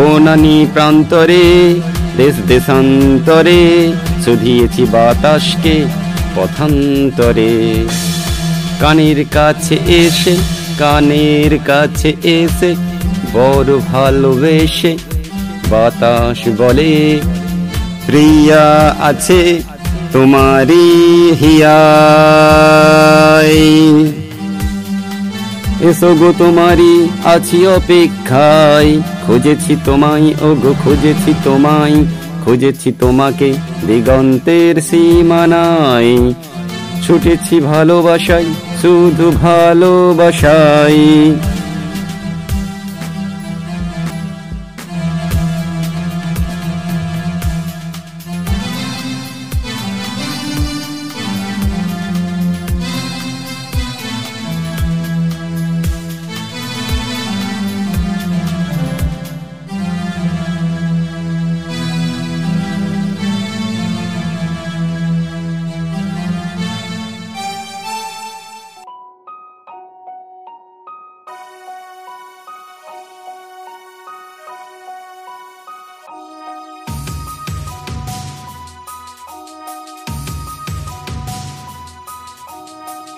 বনানি 0.00 0.66
প্রান্তরে, 0.74 1.46
দেশ 2.16 2.34
দেশান্তরে 2.48 3.60
শুধিয়েছি 4.24 4.82
বাতাসকে 4.92 5.76
পথান্তরে। 6.34 7.52
কানের 8.80 9.24
কাছে 9.32 9.76
এসে, 10.02 10.34
কানের 10.78 11.52
কাছে 11.66 12.10
এসে 12.38 12.70
বড় 13.32 13.70
ভালোবেসে 13.92 14.92
বাতাস 15.70 16.40
বলে, 16.58 17.20
প্রিয়া 18.06 18.94
আছে 19.00 19.40
তোমারই 20.12 20.88
হিয়ায়। 21.40 21.80
এসো 25.88 26.14
গো 26.14 26.32
তোমারই 26.38 27.08
আছি 27.24 27.66
অপেক্ষায়। 27.66 28.90
খুঁজেছি 29.26 29.76
তোমায় 29.84 30.34
ও 30.42 30.54
গো 30.54 30.74
খুঁজেছি 30.84 31.34
তোমায়। 31.44 32.04
খুঁজেছি 32.44 32.92
তোমাকে 32.92 33.48
দিগন্তের 33.86 34.80
সীমানায়। 34.80 36.32
ছুটেছি 37.06 37.60
ভালোবাসাই 37.60 38.46
শুধু 38.82 39.30
ভালোবাসাই 39.30 41.00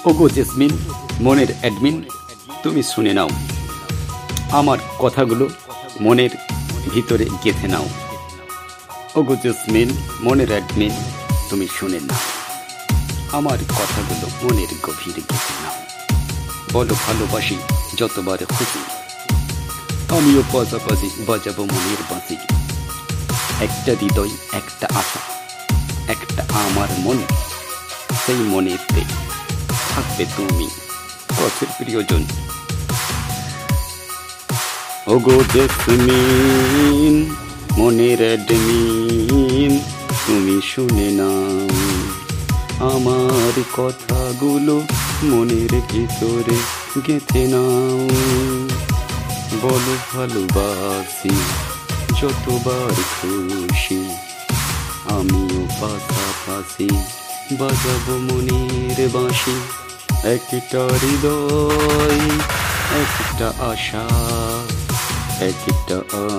ওগো 0.05 0.28
জেসমিন, 0.28 0.70
মনের 1.20 1.50
অ্যাডমিন, 1.61 2.03
তুমি 2.62 2.82
শুনে 2.82 3.12
নাও। 3.14 3.28
আমার 4.50 4.78
কথাগুলো 4.98 5.48
মনের 6.00 6.30
ভিতরে 6.90 7.26
গেঁথে 7.44 7.68
নাও। 7.68 7.86
ওগো 9.14 9.36
জেসমিন, 9.36 9.88
মনের 10.20 10.50
অ্যাডমিন, 10.50 10.92
তুমি 11.50 11.66
শুনে 11.80 12.00
নাও। 12.00 12.20
আমার 13.32 13.59
কথাগুলো 13.68 14.26
মনের 14.42 14.72
গভীরে 14.82 15.22
গেঁথে 15.30 15.55
নাও। 15.62 15.76
বলো 16.72 16.94
ভালোবাসি 17.07 17.57
যতবার 17.98 18.38
খুশি 18.46 18.80
আমিও 20.16 20.42
পাশাপাশি 20.53 21.09
বাজাবো 21.26 21.62
মনের 21.62 22.03
বাঁশি 22.11 22.36
একটা 23.61 23.92
হৃদয়, 24.00 24.32
একটা 24.53 24.86
আশা, 25.00 25.20
একটা 26.09 26.42
আমার 26.50 26.88
মন, 26.98 27.18
সেই 28.26 28.36
মনেতে 28.36 29.21
থাকবে 29.95 30.26
তুমি। 30.36 30.68
পথের 31.28 31.66
প্রিয়জন। 31.78 32.24
ওগো 35.07 35.45
জেসমিন, 35.53 37.34
মনের 37.78 38.18
অ্যাডমিন, 38.18 39.80
তুমি 40.26 40.61
শুনে 40.74 41.11
নাও। 41.11 41.68
আমার 42.90 43.62
কথাগুলো 43.72 44.82
মনের 45.22 45.80
ভিতরে 45.90 46.57
গেঁথে 47.07 47.47
নাও। 47.47 48.09
বলো 49.62 49.97
ভালোবাসি, 50.14 51.30
যতবার 52.22 52.95
খুশি, 52.95 54.16
আমিও 55.09 55.66
পাশাপাশি। 55.80 56.88
বাজাবো 57.61 58.18
মনের 58.18 59.09
বাঁশি। 59.09 59.57
একটা 60.28 60.88
হৃদয়, 61.03 62.20
একটা 63.03 63.53
আশা, 63.59 64.09
একটা 65.44 65.96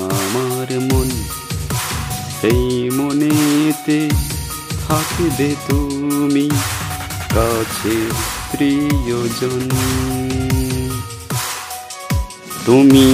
আমার 0.09 0.79
মন। 0.93 1.09
সেই 2.41 2.89
মনেতে 2.93 4.09
থাকবে 4.87 5.55
তুমি 5.69 6.49
কাছে 7.35 7.95
প্রিয়জন। 8.51 9.69
তুমি 12.65 13.07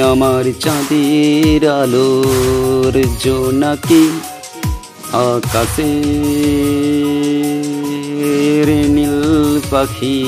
আমার 0.00 0.44
চাঁদের 0.60 1.70
আলোর 1.70 3.04
জোনাকি। 3.24 4.20
আকাশে 5.12 5.90
নীল 8.96 9.20
পাখি 9.70 10.18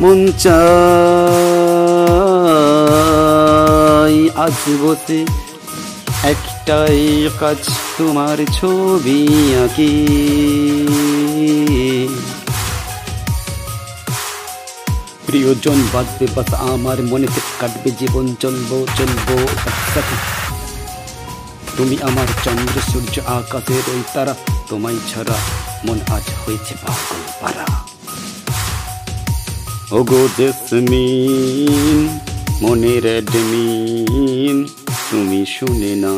মন 0.00 0.18
চাই 0.42 0.50
আজ 4.44 4.58
বসে 4.82 5.20
একটাই 6.32 7.02
কাজ, 7.40 7.60
তোমার 7.98 8.38
ছবি 8.58 9.20
আঁকি। 9.64 9.94
প্রিয়জন 15.26 15.78
বাঁচবে 15.92 16.26
বাস, 16.36 16.50
আমার 16.54 16.98
মনেতে 17.10 17.40
কাটবে 17.60 17.90
জীবন, 18.00 18.26
চলবো 18.42 18.76
চলবো 18.98 19.36
তুমি 21.80 21.96
আমার 22.02 22.28
চন্দ্র, 22.44 22.76
সূর্য, 22.92 23.14
আকাশের 23.26 23.84
ওই 23.94 24.02
তারা। 24.14 24.34
তোমায় 24.68 25.00
ছাড়া 25.10 25.36
মন 25.86 25.98
আজ 26.08 26.26
হয়েছে 26.42 26.74
পাগল 26.82 27.20
পারা। 27.40 27.66
ওগো 29.98 30.22
জেসমিন, 30.38 31.98
মনের 32.62 33.04
তুমি 35.10 35.40
শুনে 35.46 35.92
না 36.04 36.16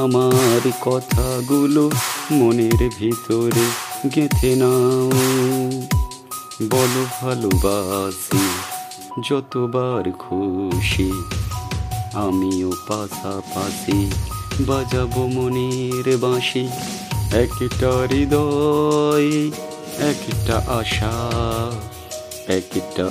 আমার 0.00 0.62
কথাগুলো 0.80 1.84
মনের 2.32 2.80
ভিতরে 2.98 3.66
গেঁথে 4.14 4.52
নাও। 4.56 5.10
বলো 6.70 7.02
ভালোবাসি, 7.20 8.44
যতবার 9.28 10.04
খুশি 10.12 11.10
আমিও 12.14 12.72
পাশাপাশি 12.88 14.10
বাজাবো 14.60 15.26
মনের 15.26 16.18
বাঁশি। 16.18 16.68
একটা 17.32 17.90
হৃদয়, 18.10 19.50
একটা 20.08 20.56
আশা, 20.56 21.12
একটা 22.48 23.04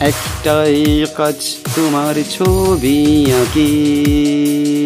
একটাই 0.00 1.06
কাজ 1.16 1.56
তোমার 1.76 2.14
ছবি 2.30 3.32
আঁকি। 3.32 4.84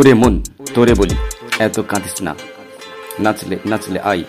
ওরে 0.00 0.14
মন, 0.22 0.34
তোরে 0.74 0.94
বলি, 1.00 1.16
এত 1.66 1.76
কাঁদিস 1.90 2.16
না। 2.26 2.32
নাচলে 3.24 3.56
নাচলে 3.70 3.98
আই 4.10 4.20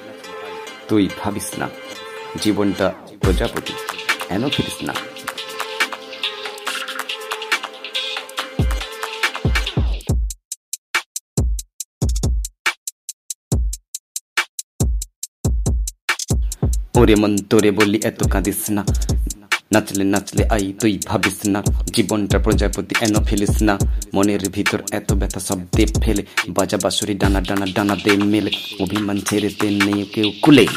তুই 0.88 1.04
ভাবিস 1.20 1.48
না, 1.60 1.68
জীবনটা 2.44 2.88
প্রজাপতি 3.22 3.74
এন 4.34 4.44
ফিরিস 4.54 4.78
না? 4.88 4.94
ওরে 17.00 17.16
মন, 17.22 17.32
তোরে 17.50 17.72
বলি, 17.78 17.98
এত 18.10 18.20
কাঁদিস 18.34 18.62
না 18.76 18.84
নাচলে 19.74 20.04
নাচলে 20.04 20.46
আই 20.46 20.74
তুই 20.80 21.00
ভাবিস 21.06 21.48
না। 21.48 21.64
জীবনটা 21.94 22.40
প্রজাপতি 22.40 22.96
এন 23.02 23.26
ফেলিস 23.26 23.62
না। 23.62 23.78
মনের 24.14 24.50
ভিতর 24.50 24.82
এত 24.92 25.14
ব্যথা 25.14 25.40
সব 25.40 25.60
দে 25.76 25.86
ফেলে। 25.86 26.26
বাজা 26.50 26.78
বাসুরি 26.84 27.14
ডানা 27.14 27.42
ডানা 27.42 27.66
ডানা 27.76 27.96
দে 27.96 28.12
মেলে। 28.12 28.52
অভিমান 28.80 29.22
ছেড়ে 29.22 29.50
দে 29.62 29.70
নেই 29.70 30.06
কেউ 30.06 30.32
কুলে। 30.42 30.68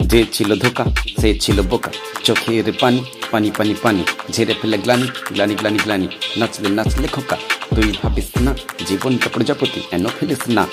যে 0.00 0.24
ছিল 0.32 0.58
ধোকা, 0.58 0.84
সে 1.20 1.38
ছিল 1.38 1.62
বোকা। 1.62 1.90
চোখের 2.24 2.72
পানি 2.80 3.04
পানি 3.30 3.50
পানি 3.58 3.74
পানি। 3.82 4.04
ঝেড়ে 4.32 4.54
ফেলে 4.62 4.78
গ্লানি 4.78 5.06
গ্লানি 5.32 5.54
গ্লানি 5.54 5.78
গ্লানি। 5.78 6.08
নাচলে 6.36 6.68
নাচলে 6.68 7.08
খোকা। 7.08 7.36
তুই 7.76 7.92
ভাবিস 8.02 8.40
না, 8.40 8.54
জীবনটা 8.86 9.30
প্রজাপতি 9.32 9.80
এন 9.92 10.06
ফেলিস 10.20 10.48
না। 10.48 10.66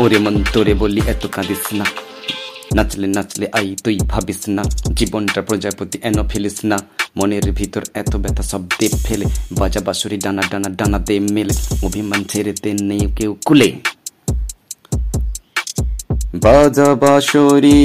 ওরে 0.00 0.18
মন 0.18 0.44
তোরে 0.52 0.74
বলি 0.74 1.00
এত 1.06 1.26
কাঁদিস 1.26 1.72
না। 1.72 1.84
নাচলে 2.74 3.06
নাচলে 3.06 3.48
আই 3.52 3.76
তুই 3.84 3.98
ভাবিস 4.08 4.48
না। 4.48 4.62
জীবনটা 4.94 5.42
প্রজাপতি 5.42 5.98
এন 6.02 6.28
ফেলিস 6.28 6.64
না। 6.64 6.78
মনের 7.16 7.52
ভিতর 7.52 7.84
এত 7.94 8.16
ব্যথা 8.16 8.42
সব 8.42 8.60
দে 8.78 8.88
ফেলে। 8.88 9.24
বাজা 9.52 9.80
বাসুরি 9.80 10.16
ডানা 10.16 10.42
ডানা 10.50 10.68
ডানা 10.68 10.98
দে 10.98 11.20
মেলে। 11.20 11.54
অভিমান 11.86 12.24
ছেড়ে 12.24 12.52
দে 12.62 12.72
নেই 12.72 13.00
কেউ 13.16 13.36
কুলে। 13.46 13.72
বাজা 16.34 16.94
বাসরি 16.94 17.82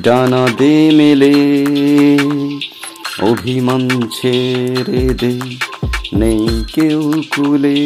ডানা 0.00 0.46
দে 0.58 0.90
মেলে। 0.90 1.34
অভিমান 3.22 3.88
ছেড়ে 3.88 5.14
দে 5.14 5.40
নেই 6.12 6.64
কেউ 6.74 7.12
কুলে। 7.36 7.76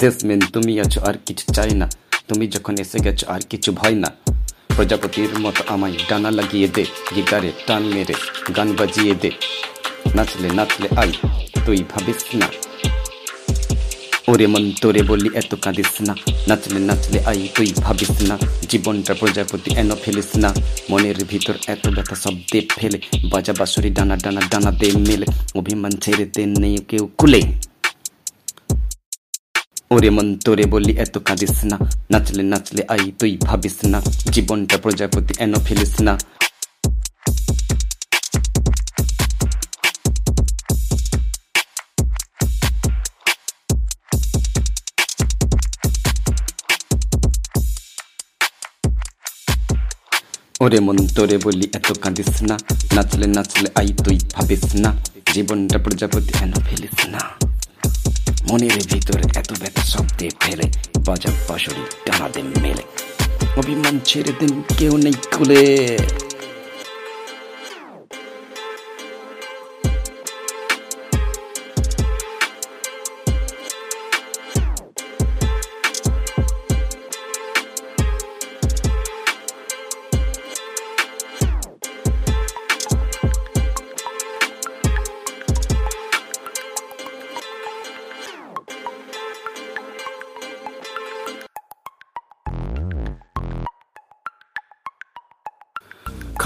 জেসমিন 0.00 0.40
তুমি 0.52 0.80
আছো 0.80 1.00
আর 1.00 1.16
কিছু 1.26 1.52
চাই 1.52 1.74
না। 1.74 1.86
তুমি 2.28 2.46
যখন 2.46 2.74
এসে 2.78 2.98
গেছো 2.98 3.24
আর 3.28 3.40
কিছু 3.50 3.72
ভয় 3.72 3.94
না। 3.94 4.10
প্রজাপতির 4.76 5.38
মতো 5.38 5.62
আমায় 5.66 5.96
ডানা 6.08 6.30
লাগিয়ে 6.30 6.68
দে, 6.68 6.84
গিটারে 7.14 7.52
টান 7.66 7.82
মেরে, 7.82 8.14
গান 8.56 8.68
বাজিয়ে 8.72 9.14
দে। 9.22 9.30
নাচলে 10.16 10.48
নাচলে 10.54 10.88
আই 10.96 11.12
তুই 11.66 11.84
ভাবিস 11.94 12.22
না। 12.34 12.48
ওরে 14.28 14.46
মন 14.46 14.72
তোরে 14.80 15.02
বলি 15.02 15.28
এত 15.34 15.54
কাঁদিস 15.54 15.92
না। 16.00 16.14
নাচলে 16.48 16.78
নাচলে 16.78 17.18
আই 17.24 17.48
তুই 17.54 17.72
ভাবিস 17.76 18.14
না। 18.28 18.38
জীবনটা 18.68 19.14
প্রজাপতি 19.14 19.70
এন 19.76 19.90
ফেলিস 20.04 20.30
না। 20.36 20.54
মনের 20.90 21.24
ভিতর 21.24 21.54
এত 21.66 21.88
ব্যথা 21.88 22.14
সব 22.14 22.34
দে 22.52 22.60
ফেলে। 22.76 22.98
বাজা 23.30 23.52
বাসুরি 23.58 23.90
ডানা 23.90 24.16
ডানা 24.16 24.40
ডানা 24.50 24.70
দে 24.70 24.88
মেলে। 25.08 25.26
অভিমান 25.54 25.92
ছেড়ে 26.02 26.24
দে 26.24 26.42
নেই 26.46 26.76
কেউ 26.88 27.04
কুলে। 27.18 27.42
ওরে 29.90 30.10
মন 30.10 30.38
তোরে 30.44 30.64
বলি 30.66 30.92
এত 30.96 31.18
কাঁদিস 31.18 31.64
না। 31.64 31.78
নাচলে 32.10 32.42
নাচলে 32.42 32.84
আই 32.88 33.12
তুই 33.18 33.38
ভাবিস 33.44 33.74
না। 33.84 34.02
জীবনটা 34.30 34.78
প্রজাপতি 34.78 35.34
এন 35.38 35.54
ফেলিস 35.54 36.00
না। 36.00 36.18
ওরে 50.60 50.80
মন 50.80 51.08
তোরে 51.08 51.38
বলি 51.38 51.68
এত 51.74 51.92
কাঁদিস 51.92 52.42
না। 52.42 52.58
নাচলে 52.94 53.26
নাচলে 53.26 53.70
আই 53.74 53.92
তুই 54.04 54.18
ভাবিস 54.32 54.74
না। 54.74 54.96
জীবনটা 55.32 55.78
প্রজাপতি 55.78 56.32
এন 56.40 56.52
ফেলিস 56.52 57.06
না। 57.06 57.45
মনের 58.50 58.76
ভিতর 58.92 59.18
এত 59.40 59.50
ব্যথা 59.60 59.82
শব্দে 59.84 60.28
ফেলে, 60.40 60.66
বাজার 61.06 61.34
বাসরি 61.48 61.84
দেন 62.34 62.48
মেলে। 62.62 62.84
অভিমান 63.56 63.94
ছেড়ে 64.04 64.32
দেন, 64.40 64.52
কেউ 64.78 64.96
নেই 64.96 65.16
খুলে। 65.34 65.62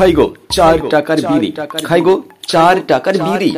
খাই 0.01 0.13
গো 0.19 0.27
চার 0.57 0.77
টাকার 0.93 1.19
বিড়ি। 1.29 1.51
খাই 1.89 2.01
গো 2.07 2.15
চার 2.53 2.77
টাকার 2.91 3.17
বিড়ি। 3.25 3.51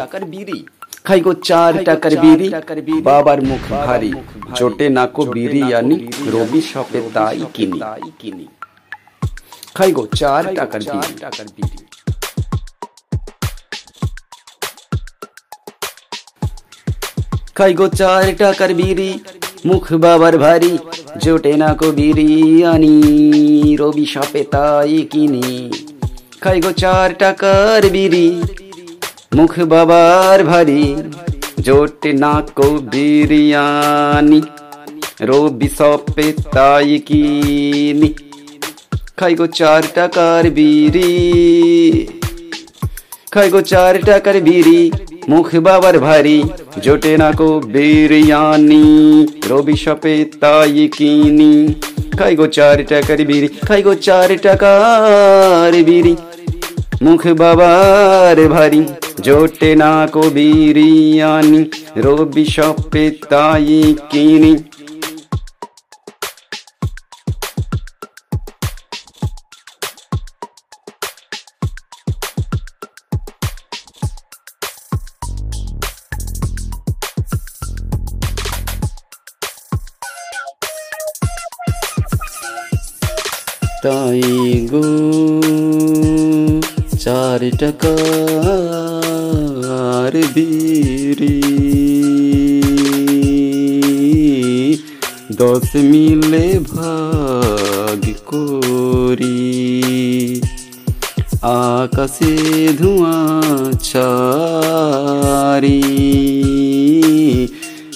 খাই 1.07 1.21
গো 1.25 1.33
চার 1.49 1.73
টাকার 1.89 2.15
বিড়ি। 2.23 2.49
বাবার 3.07 3.39
মুখ 3.49 3.63
ভারী। 3.87 4.13
জোটে 4.59 4.87
নাকো 4.97 5.23
বিরিয়ানি 5.35 5.97
রবি 6.35 6.61
শপে 6.71 7.01
তাই 7.15 7.41
কিনি। 7.55 8.47
খাই 9.77 9.91
গো 9.97 10.05
চার 10.21 10.43
টাকার 10.59 10.83
বিড়ি। 10.91 11.13
খাই 17.55 17.73
গো 17.79 17.87
চার 18.01 18.25
টাকার 18.39 18.71
বিড়ি 18.81 19.11
মুখ 19.69 19.85
বাবার 20.05 20.35
ভারী। 20.45 20.75
জোটে 21.23 21.53
না 21.63 21.71
কো 21.81 21.89
বিরিয়ানি 21.99 22.97
রবি 23.81 24.07
সাপে 24.13 24.43
তাই 24.55 24.95
কিনি। 25.13 25.47
খাই 26.43 26.61
গো 26.61 26.73
চার 26.73 27.11
টাকার 27.19 27.83
বিড়ি। 27.91 28.43
মুখ 29.35 29.59
বাবার 29.59 30.45
ভারী, 30.45 30.95
জোটে 31.61 32.13
না 32.13 32.43
কো 32.55 32.69
বিরিয়ানি। 32.93 34.43
রবি 35.21 35.69
সাপে 35.69 36.33
তাই 36.53 36.99
কিনি। 36.99 38.15
খাই 39.17 39.35
গো 39.35 39.47
চার 39.47 39.83
টাকার 39.95 40.51
বিড়ি। 40.51 41.13
খাই 43.31 43.51
গো 43.51 43.61
চার 43.61 43.95
টাকার 44.03 44.41
বিড়ি, 44.41 44.91
মুখ 45.29 45.49
বাবার 45.57 45.99
ভারী, 45.99 46.43
জোটে 46.83 47.17
না 47.17 47.33
কো 47.33 47.61
বিরিয়ানি। 47.61 48.85
রবি 49.51 49.77
শপে 49.77 50.25
তাই 50.41 50.89
কিনি। 50.97 51.75
খাই 52.19 52.37
গো 52.37 52.47
চার 52.47 52.85
টাকার 52.89 53.25
বিড়ি, 53.25 53.49
খাই 53.49 53.83
গো 53.83 53.95
চার 53.95 54.39
টাকার 54.43 55.73
বিড়ি। 55.83 56.17
মুখ 57.03 57.23
বাবার 57.27 58.49
ভারী 58.49 58.83
জোটে 59.23 59.71
না 59.77 59.93
কবিরিয়ানি 60.13 60.35
বিরিয়ানি 60.35 61.61
রবি 61.97 62.45
সপে 62.45 63.05
তাই 63.31 63.95
কিনি। 64.11 64.53
চার 87.63 87.71
টাকার 87.73 89.23
বিড়ি 90.35 91.39
দশ 95.37 95.69
মিলে 95.85 96.47
ভাগ 96.71 98.03
করি 98.27 99.41
আকাশে 101.69 102.35
ধোঁয়া 102.79 103.19
ছাড়ি 103.83 105.81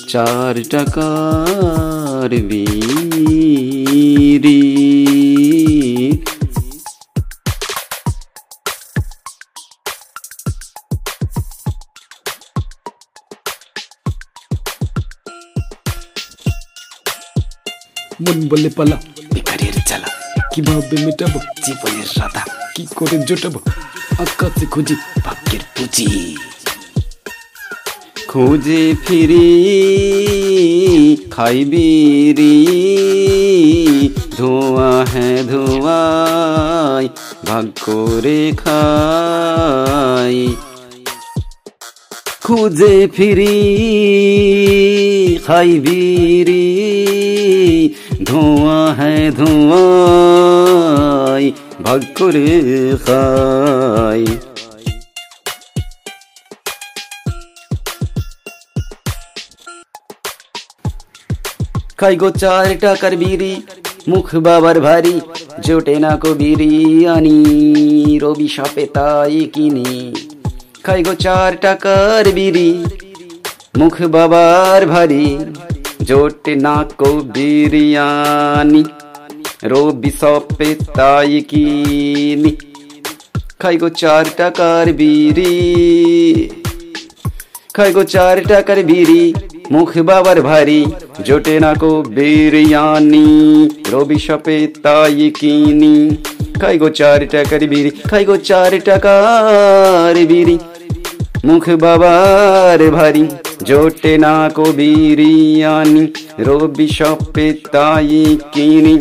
চার 0.09 0.55
টাকার 0.71 2.31
বলে 18.57 18.69
পালা। 18.69 18.97
বেকারের 19.35 19.77
জ্বালা। 19.87 20.09
কীভাবে 20.55 20.97
মেটাবো? 21.05 21.41
জীবনের 21.65 22.09
রাধা 22.19 22.43
কি 22.75 22.87
করে 22.97 23.19
জোটাবো? 23.19 23.61
আকাশে 24.19 24.67
খুঁজি 24.67 24.95
ভাগ্যের 25.25 25.61
পুঁজি। 25.75 26.37
খুঁজে 28.29 28.95
ফিরি 29.07 29.47
খাইবিরি 31.31 32.57
ধোঁয়া 34.37 35.05
হ্যাঁ 35.13 35.43
ধোঁয়াই 35.43 37.09
ভাগ 37.47 37.67
করে 37.85 38.53
খাই 38.57 40.55
খুঁজে 42.45 43.09
ফিরি 43.17 43.57
খাই 45.47 45.81
বিরি 45.81 46.96
ধোঁয়া 48.29 48.81
হ্যাঁ 48.99 49.25
ধোঁয়াই 49.39 50.77
ভাগ 51.85 52.03
করে 52.19 52.49
খাই। 53.05 54.23
খাই 62.01 62.15
গো 62.17 62.29
চার 62.43 62.67
টাকার 62.81 63.15
বিড়ি, 63.17 63.53
মুখ 64.09 64.29
বাবার 64.47 64.77
ভারী, 64.81 65.17
জোটে 65.65 65.97
না 66.05 66.13
কো 66.23 66.31
বিরিয়ানি, 66.41 67.39
রবি 68.23 68.49
সাপে 68.57 68.85
তাই 68.97 69.37
কিনি। 69.55 69.89
খাই 70.85 71.01
গো 71.07 71.15
চার 71.25 71.53
টাকার 71.65 72.25
বিড়ি, 72.37 72.71
মুখ 73.79 73.97
বাবার 74.15 74.83
ভারী 74.87 75.27
জোটে 76.07 76.53
না 76.57 76.77
কো 76.99 77.11
বিরিয়ানি 77.35 78.83
রবি 79.65 80.11
সাপে 80.21 80.69
তাই 80.97 81.33
কিনি 81.43 82.53
খাই 83.61 83.77
গো 83.77 83.89
চার 83.97 84.25
টাকার 84.37 84.87
বিড়ি 84.93 85.55
খাই 87.75 87.91
গো 87.93 88.03
চার 88.05 88.37
টাকার 88.49 88.79
বিড়ি 88.83 89.23
মুখ 89.71 89.91
বাবার 90.01 90.39
ভারী 90.41 90.81
জোটে 91.25 91.55
না 91.61 91.73
কো 91.75 91.91
বিরিয়ানি 92.09 93.27
রবি 93.93 94.19
শপে 94.19 94.59
তাই 94.83 95.21
কিনি 95.31 95.95
খাই 96.61 96.77
গো 96.79 96.89
চার 96.91 97.21
টাকার 97.27 97.63
বিড়ি 97.67 97.91
খাই 98.11 98.23
গো 98.25 98.37
চার 98.45 98.73
টাকার 98.81 100.17
বিড়ি 100.27 100.57
মুখ 101.47 101.65
বাবার 101.69 102.81
ভারী 102.91 103.25
জোটে 103.65 104.13
না 104.19 104.35
কবিরিয়ানি 104.55 104.75
বিরিয়ানি 104.77 106.05
রবি 106.39 106.89
সপে 106.89 107.47
তাই 107.73 108.39
কিনি। 108.53 108.95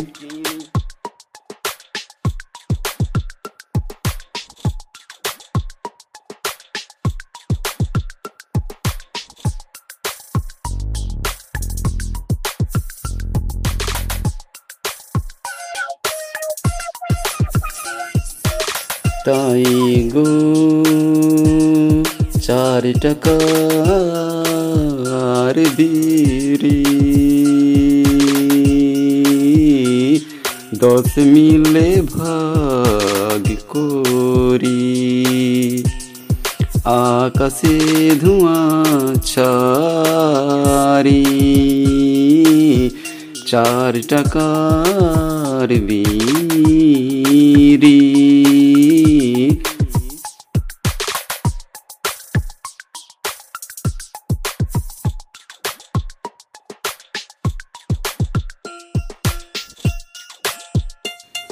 টাকার 44.08 45.68
বিড়ি। 45.68 46.26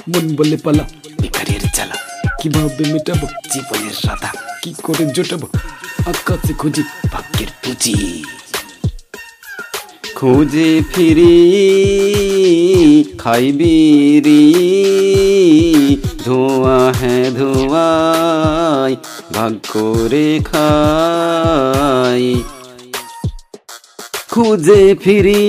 মন 0.09 0.35
বলে 0.35 0.57
পালা। 0.57 0.83
ভিখারির 1.21 1.63
জ্বালা। 1.73 1.95
কীভাবে 2.41 2.83
মেটাবো? 2.93 3.27
জীবনের 3.53 3.95
রাধা 4.07 4.31
কি 4.61 4.73
করে 4.83 5.05
জোটাবো? 5.05 5.47
আকাশে 6.05 6.53
খুঁজি। 6.53 6.83
ভাগ্যের 7.11 7.47
পুঁজি। 7.63 7.95
খুঁজে 10.25 10.81
ফিরি, 10.93 11.35
খাই 13.17 13.51
বিরি 13.51 14.53
ধোঁয়া 16.25 16.91
হ্যাঁ 16.99 17.31
ধোঁয়াই 17.31 18.95
ভাগ 19.33 19.53
করে 19.73 20.39
খাই 20.45 22.35
খুঁজে 24.29 24.95
ফিরি, 24.95 25.45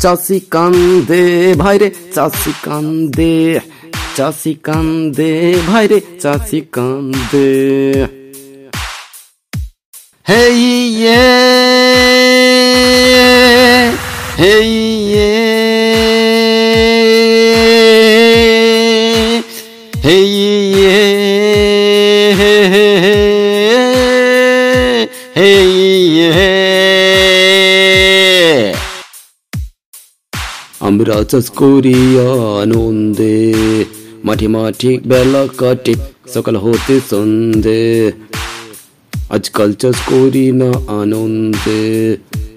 চাষি 0.01 0.39
কান্দে 0.51 1.25
ভাইরে 1.55 1.89
চাষি 2.15 2.53
কান্দে 2.63 3.35
চাষি 4.17 4.53
কান্দে 4.67 5.33
ভাইরে 5.69 5.99
চাষি 6.23 6.61
কান্দে। 6.73 7.49
হে 10.29 10.43
ইয়ে 10.67 11.25
হে 14.41 14.55
আমরা 30.81 31.17
চাষ 31.25 31.47
করি 31.57 31.99
আনন্দে 32.61 33.37
মাঠে 34.25 34.49
মাঠে 34.49 34.91
বেলা 35.05 35.43
কাটে 35.59 35.93
সকাল 36.35 36.55
হতে 36.57 36.95
সন্ধে 37.09 37.83
আজকাল 39.31 39.71
চাষ 39.73 39.97
করি 40.09 40.47
না 40.53 40.71
আনন্দে 40.99 41.83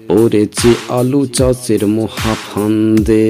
পড়েছি 0.08 0.70
আলু 0.90 1.20
চাষের 1.28 1.82
মহাফান্দে 1.96 3.26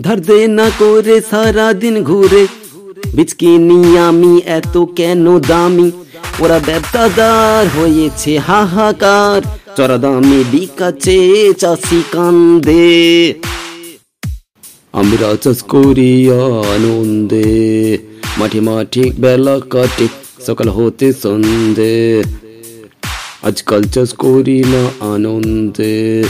ধার 0.00 0.18
দে 0.20 0.38
না 0.58 0.66
করে 0.80 1.16
সারা 1.30 1.66
দিন 1.72 1.96
ঘুরে 2.02 2.42
বিচকি 3.14 3.50
নিয়ে 3.68 3.94
আমি 4.08 4.32
এত 4.50 4.74
কেন 4.96 5.24
দামি 5.48 5.88
ওরা 6.40 6.58
ব্যবসাদার 6.66 7.80
হয়েছে 7.80 8.38
হাহাকার। 8.38 9.42
চড়া 9.76 9.98
দামে 9.98 10.44
বিকাছে 10.50 11.18
চাষি 11.54 12.02
কান্দে। 12.12 13.34
আমরা 14.92 15.36
চাষ 15.42 15.62
করি 15.62 16.30
আনন্দে। 16.74 17.98
মাঠে 18.38 18.60
মাঠে 18.60 19.12
বেলা 19.18 19.60
কাটে, 19.70 20.08
সকাল 20.46 20.68
হতে 20.68 21.12
সন্ধে। 21.12 22.22
আজকাল 23.42 23.82
চাষ 23.82 24.12
করি 24.12 24.64
না 24.64 25.12
আনন্দে। 25.14 26.24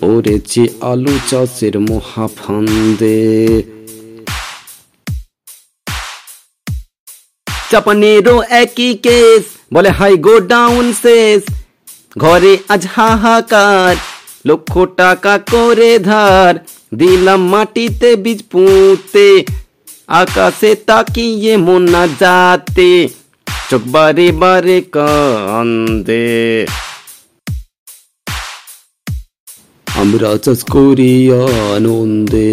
পড়েছি 0.00 0.68
আলু 0.80 1.18
চাষের 1.30 1.80
মহাফান্দে। 1.80 3.62
চাপানেরও 7.70 8.42
একই 8.42 8.94
কেস 8.94 9.44
বলে 9.70 9.90
হাই 9.90 10.14
গো 10.16 10.34
ডাউন 10.48 10.86
শেষ 11.02 11.42
ঘরে 12.18 12.52
আজ 12.68 12.82
হাহাকার 12.94 13.94
লক্ষ 14.46 14.72
টাকা 14.96 15.34
করে 15.48 15.92
ধার 16.04 16.52
দিলাম 16.96 17.42
মাটিতে 17.52 18.10
বীজ 18.16 18.40
পুঁতে 18.50 19.28
আকাশে 20.14 20.70
তাকিয়ে 20.86 21.54
মনা 21.66 22.04
যাতে 22.20 22.90
চোখ 23.68 23.82
বারে 23.86 24.28
বারে 24.40 24.78
কান্দে 24.94 26.26
আমরা 29.86 30.30
চাষ 30.44 30.60
করি 30.72 31.14
আনন্দে 31.74 32.52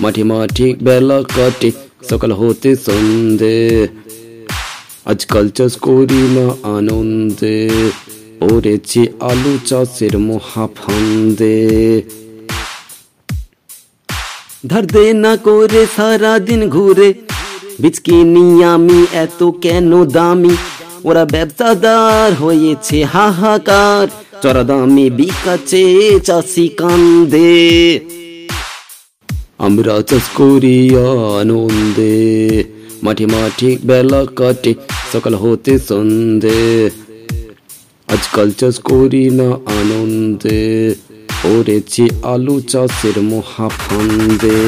মাঠে 0.00 0.22
মাঠে 0.30 0.66
বেলা 0.84 1.18
কাটে 1.28 1.68
সকাল 2.08 2.30
হতে 2.32 2.70
সন্ধে 2.84 3.58
আজকাল 5.06 5.48
চাষ 5.48 5.76
করি 5.76 6.22
না 6.36 6.68
আনন্দে। 6.76 7.68
পড়েছি 8.40 9.06
আলু 9.20 9.58
চাষের 9.66 10.18
মহাফান্দে। 10.18 11.58
ধার 14.66 14.86
দে 14.86 15.12
না 15.12 15.36
করে 15.36 15.86
সারা 15.96 16.38
দিন 16.38 16.68
ঘুরে 16.68 17.14
বিচকি 17.80 18.12
নিয়ামি 18.12 19.06
এত 19.12 19.50
কেন 19.50 20.04
দামি? 20.04 20.56
ওরা 21.04 21.24
ব্যবসাদার 21.24 22.34
হয়েছে 22.34 23.04
হাহাকার। 23.04 24.08
চরা 24.42 24.64
দামে 24.64 25.10
বিকাছে 25.10 25.84
চাষি 26.20 26.68
কান্দে। 26.68 28.00
আমরা 29.58 30.02
চাষ 30.02 30.22
করি 30.34 30.90
আনন্দে। 31.40 32.64
মাঠে 33.02 33.26
মাঠে 33.26 33.78
বেলা 33.84 34.26
কাটে 34.36 34.74
সকাল 35.16 35.34
হতে 35.36 35.74
সন্ধে 35.86 36.60
আজকাল 38.08 38.48
চাষ 38.50 38.76
করি 38.88 39.24
না 39.30 39.48
আনন্দে 39.74 40.60
পড়েছি 41.40 42.04
আলু 42.24 42.56
চাষের 42.70 43.16
মহাফন্দে 43.30 44.58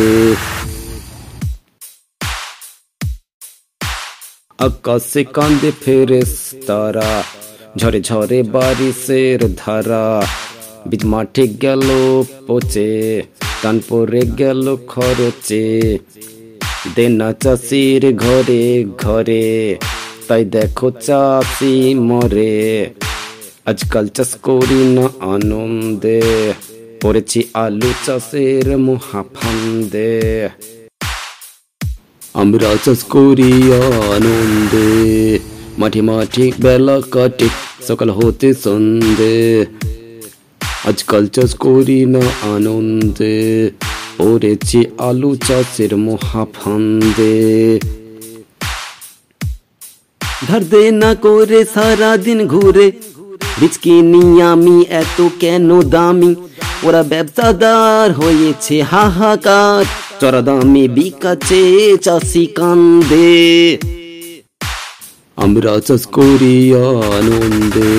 আকাশে 4.58 5.22
কান্দে 5.32 5.70
ফেরেস 5.82 6.32
তারা 6.66 7.10
ঝরে 7.76 8.00
ঝরে 8.00 8.38
বারিশের 8.52 9.40
ধারা 9.56 10.06
বীজ 10.88 11.02
মাঠে 11.04 11.44
গেল 11.62 11.86
পচে 12.46 12.92
টান 13.62 13.76
পরে 13.88 14.22
গেল 14.40 14.64
খরচে 14.86 15.66
দেনা 16.96 17.30
চাষির 17.42 18.02
ঘরে 18.16 18.62
ঘরে 18.98 19.44
তাই 20.28 20.44
দেখো 20.44 20.90
চাষি 20.90 21.94
মরে। 21.94 22.90
আজকাল 23.66 24.08
চাষ 24.08 24.34
করি 24.34 24.94
না 24.94 25.08
আনন্দে। 25.20 26.52
পড়েছি 27.02 27.42
আলু 27.54 27.92
চাষের 28.06 28.78
মহাফন্দে। 28.78 30.48
আমরা 32.34 32.76
চাষ 32.84 33.04
করি 33.04 33.52
আনন্দে। 34.12 35.38
মাঠে 35.78 36.00
মাঠে 36.00 36.52
বেলা 36.60 37.00
কাটে, 37.10 37.48
সকাল 37.86 38.10
হতে 38.10 38.54
সন্ধে। 38.54 39.66
আজকাল 40.84 41.26
চাষ 41.26 41.54
করি 41.54 42.06
না 42.06 42.20
আনন্দে। 42.54 43.70
পড়েছি 44.18 44.84
আলু 44.98 45.36
চাষের 45.36 45.96
মহাফন্দে। 45.96 47.80
ধার 50.48 50.62
দে 50.64 50.84
না 51.02 51.10
করে 51.24 51.60
সারা 51.74 52.10
দিন 52.16 52.40
ঘুরে 52.46 52.86
বিচকি 53.58 53.94
নিয়ামি 54.12 54.78
এত 54.98 55.18
কেন 55.40 55.68
দামি 55.86 56.32
ওরা 56.84 57.02
ব্যবসাদার 57.12 58.08
হয়েছে 58.12 58.76
হাহাকার 58.90 59.84
চড়া 60.20 60.40
দামে 60.40 60.84
বিকাছে 60.96 61.62
চাষি 62.04 62.44
কান্দে 62.56 63.32
আমরা 65.38 65.72
চাষ 65.80 66.02
করি 66.12 66.56
আনন্দে 67.10 67.90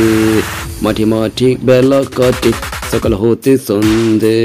মাঠে 0.83 1.05
মাঠে 1.05 1.49
বেলা 1.65 2.01
কাটে 2.17 2.51
সকাল 2.91 3.13
হতে 3.13 3.51
সন্ধে 3.65 4.39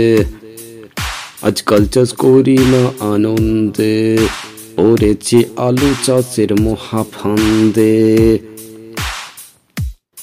আজকাল 1.42 1.82
চাষ 1.94 2.11
করি 2.22 2.59
না 2.72 2.82
আনন্দে 3.09 3.94
পড়েছি 4.77 5.39
আলু 5.66 5.91
চাষের 6.07 6.51
মহাফন্দে। 6.66 7.95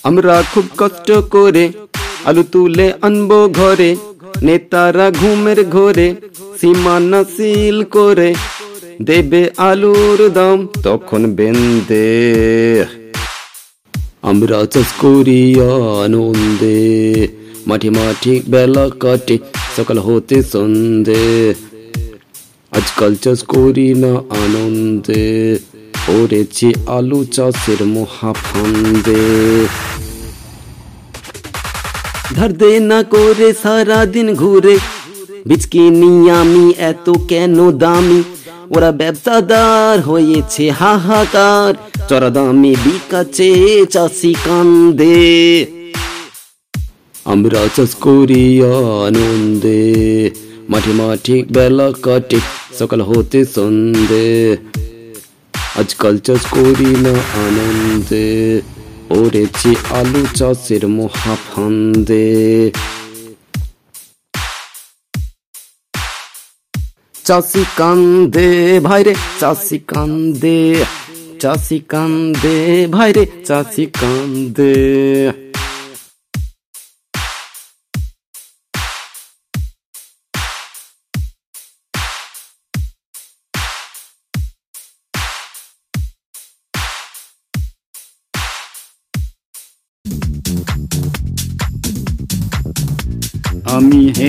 আমরা 0.03 0.35
খুব 0.51 0.65
কষ্ট 0.77 1.09
করে 1.33 1.65
আলু 2.29 2.43
তুলে 2.53 2.87
আনব 3.07 3.31
ঘরে, 3.59 3.91
নেতারা 4.45 5.07
ঘুমের 5.19 5.59
ঘরে, 5.75 6.07
সীমানা 6.59 7.19
সিল 7.35 7.77
করে 7.95 8.29
দেবে 9.07 9.41
আলুর 9.69 10.19
দাম 10.37 10.57
তখন 10.85 11.21
বেন্দে 11.37 12.09
আমরা 14.29 14.59
চাষ 14.73 14.89
করি 15.01 15.41
আনন্দে, 16.03 16.79
মাঠে 17.67 17.89
মাঠে 17.97 18.33
বেলা 18.51 18.85
কাটে, 19.01 19.35
সকাল 19.75 19.97
হতে 20.07 20.37
সন্ধে। 20.51 21.25
আজকাল 22.71 23.15
চাষ 23.15 23.43
করি 23.43 23.93
না 23.93 24.11
আনন্দে। 24.29 25.59
পড়েছি 26.07 26.73
আলু 26.87 27.25
চাষের 27.25 27.85
মহাফন্দে। 27.85 29.21
দে 32.49 32.79
না 32.79 33.03
করে 33.03 33.53
সারা 33.63 34.05
দিন 34.05 34.35
ঘুরে 34.35 34.77
বিচকি 35.45 35.79
নিয়ামি 35.79 36.73
এত 36.77 37.11
কেন 37.27 37.71
দামি? 37.71 38.23
ওরা 38.69 38.91
ব্যবসাদার 38.91 40.01
হয়েছে 40.01 40.69
হাহাকার। 40.69 41.73
চরা 42.09 42.29
দামি 42.29 42.75
বিকাছে 42.83 43.85
চাষি 43.85 44.33
কান্দে। 44.33 45.65
আমরা 47.25 47.67
চাষ 47.75 47.95
করি 47.95 48.61
আনন্দে। 49.07 50.31
মাঠে 50.69 50.91
মাঠে 50.91 51.43
বেলা 51.51 51.91
কাটে 52.01 52.39
সকাল 52.81 53.01
হতে 53.01 53.39
সন্ধে 53.45 54.27
আজকাল 55.75 56.15
চাষ 56.17 56.41
করি 56.53 56.91
না 57.05 57.13
আনন্দে 57.39 58.27
পড়েছি 59.09 59.71
আলু 59.91 60.21
চাষের 60.35 60.83
মহাফন্দে 60.97 62.27
চাষি 67.25 67.63
কান্দে 67.77 68.49
ভাইরে 68.79 69.13
চাষি 69.39 69.77
কান্দে 69.87 70.59
চাষি 71.39 71.77
কান্দে 71.89 72.57
ভাইরে 72.87 73.23
চাষি 73.45 73.85
কান্দে 73.99 74.73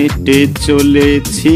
হেঁটে 0.03 0.47
চলেছি 0.67 1.55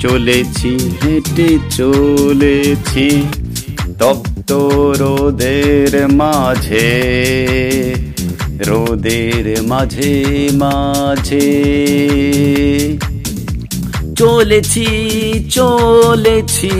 চলেছি, 0.00 0.72
হেঁটে 1.00 1.48
চলেছি 1.70 3.08
তপ্ত 3.98 4.50
রোদের 5.00 5.92
মাঝে 6.10 6.90
রোদের 8.66 9.44
মাঝে 9.62 10.14
মাঝে। 10.52 11.48
চলেছি 14.16 14.86
চলেছি 15.50 16.74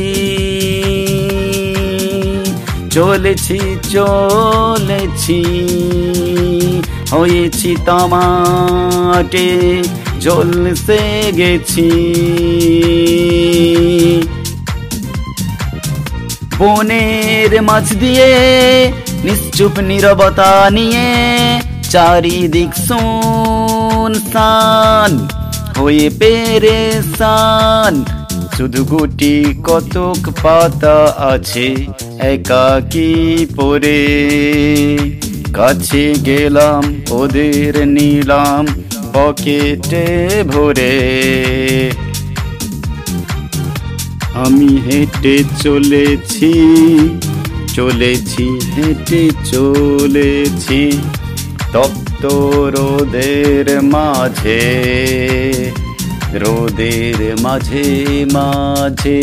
চলেছি 2.90 3.59
চলেছি, 3.90 5.40
হয়েছি 7.11 7.70
তামাটে। 7.86 9.49
জলসে 10.21 11.33
গেছি। 11.37 11.89
বনের 16.59 17.62
মাছ 17.62 17.93
দিয়ে 17.93 18.31
নিশ্চুপ 19.25 19.79
নিরবতা 19.79 20.71
নিয়ে 20.71 21.09
চারিদিক 21.91 22.75
শুনসান 22.89 24.09
হয়ে 25.79 26.11
পেরেসান 26.11 28.05
শুধু 28.57 28.85
গুটি 28.85 29.55
কতক 29.64 30.21
পাতা 30.43 31.14
আছে 31.19 31.67
একাকি 32.19 33.11
পরে? 33.57 34.01
কাছে 35.53 36.14
গেলাম, 36.25 36.83
ওদের 37.11 37.87
নিলাম 37.87 38.67
পকেটে 39.17 40.45
ভরে। 40.47 40.97
আমি 44.35 44.79
হেঁটে 44.87 45.45
চলেছি 45.62 46.53
চলেছি, 47.75 48.59
হেঁটে 48.77 49.31
চলেছি 49.45 50.99
তপ্ত 51.73 52.27
রোদের 52.75 53.83
মাঝে 53.83 54.62
রোদের 56.33 57.37
মাঝে 57.41 58.25
মাঝে। 58.33 59.23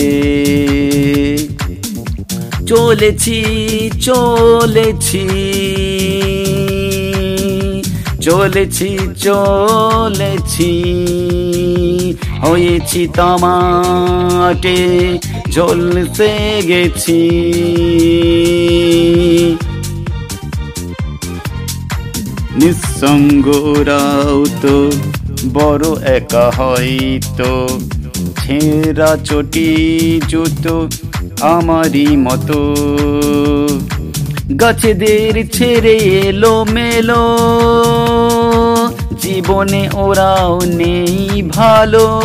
চলেছি 2.65 3.43
চলেছি। 4.01 5.27
চলেছি 8.23 8.89
চলেছি, 9.17 10.71
হয়েছি 12.41 13.01
তামাটে 13.15 14.79
জ্বলতে 15.51 16.29
গেছি। 16.67 17.21
নিঃসঙ্গরাও 22.59 24.39
তো 24.61 24.75
বড় 25.53 25.85
একা 26.17 26.45
হয়তো, 26.57 27.51
ছেঁড়া 28.41 29.11
চটি 29.23 29.69
জুতো 30.27 30.75
আমারই 31.55 32.07
মতো। 32.17 32.59
গাছেদের 34.59 35.51
ছেড়ে 35.51 35.95
এলো 36.27 36.65
মেলো 36.69 37.23
জীবনে 39.21 39.89
ওরাও 39.93 40.61
নেই 40.65 41.41
ভালো। 41.49 42.21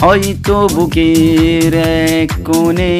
হয়তো 0.00 0.68
বুকের 0.72 1.74
কোণে 2.44 2.98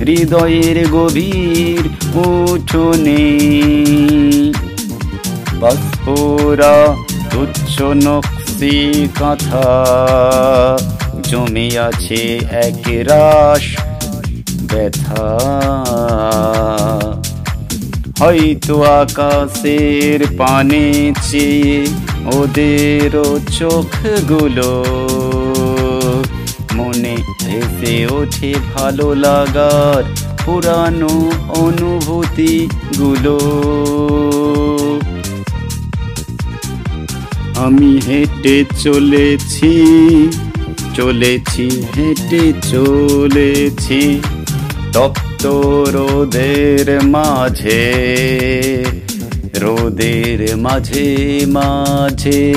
হৃদয়ের 0.00 0.88
গভীর 0.88 1.82
উঠোনে 2.18 3.24
বাষ্পরা 5.60 6.94
তুচ্ছ 7.30 7.82
নকশি 7.82 9.08
কথা। 9.20 9.68
জমে 11.22 11.78
আছে 11.78 12.40
এক 12.50 13.08
রাস 13.08 13.87
ব্যথা। 14.72 15.24
হয়তো 18.20 18.74
আকাশের 18.82 20.20
পানে 20.38 21.12
চেয়ে 21.30 21.86
ওদেরও 22.36 23.28
চোখগুলো 23.58 24.70
মনে 26.74 27.16
ভেসে 27.40 27.94
ওঠে 28.10 28.54
ভালো 28.74 29.14
লাগার 29.14 30.02
পুরানো 30.44 31.14
অনুভূতিগুলো। 31.48 33.36
আমি 37.56 38.00
হেঁটে 38.06 38.56
চলেছি 38.78 39.72
চলেছি, 40.94 41.66
হেঁটে 41.96 42.44
চলেছি। 42.62 44.20
তপ্ত 44.92 45.46
রোদের 45.88 47.02
মাঝে 47.04 47.94
রোদের 49.60 50.56
মাঝে 50.56 51.40
মাঝে। 51.48 52.54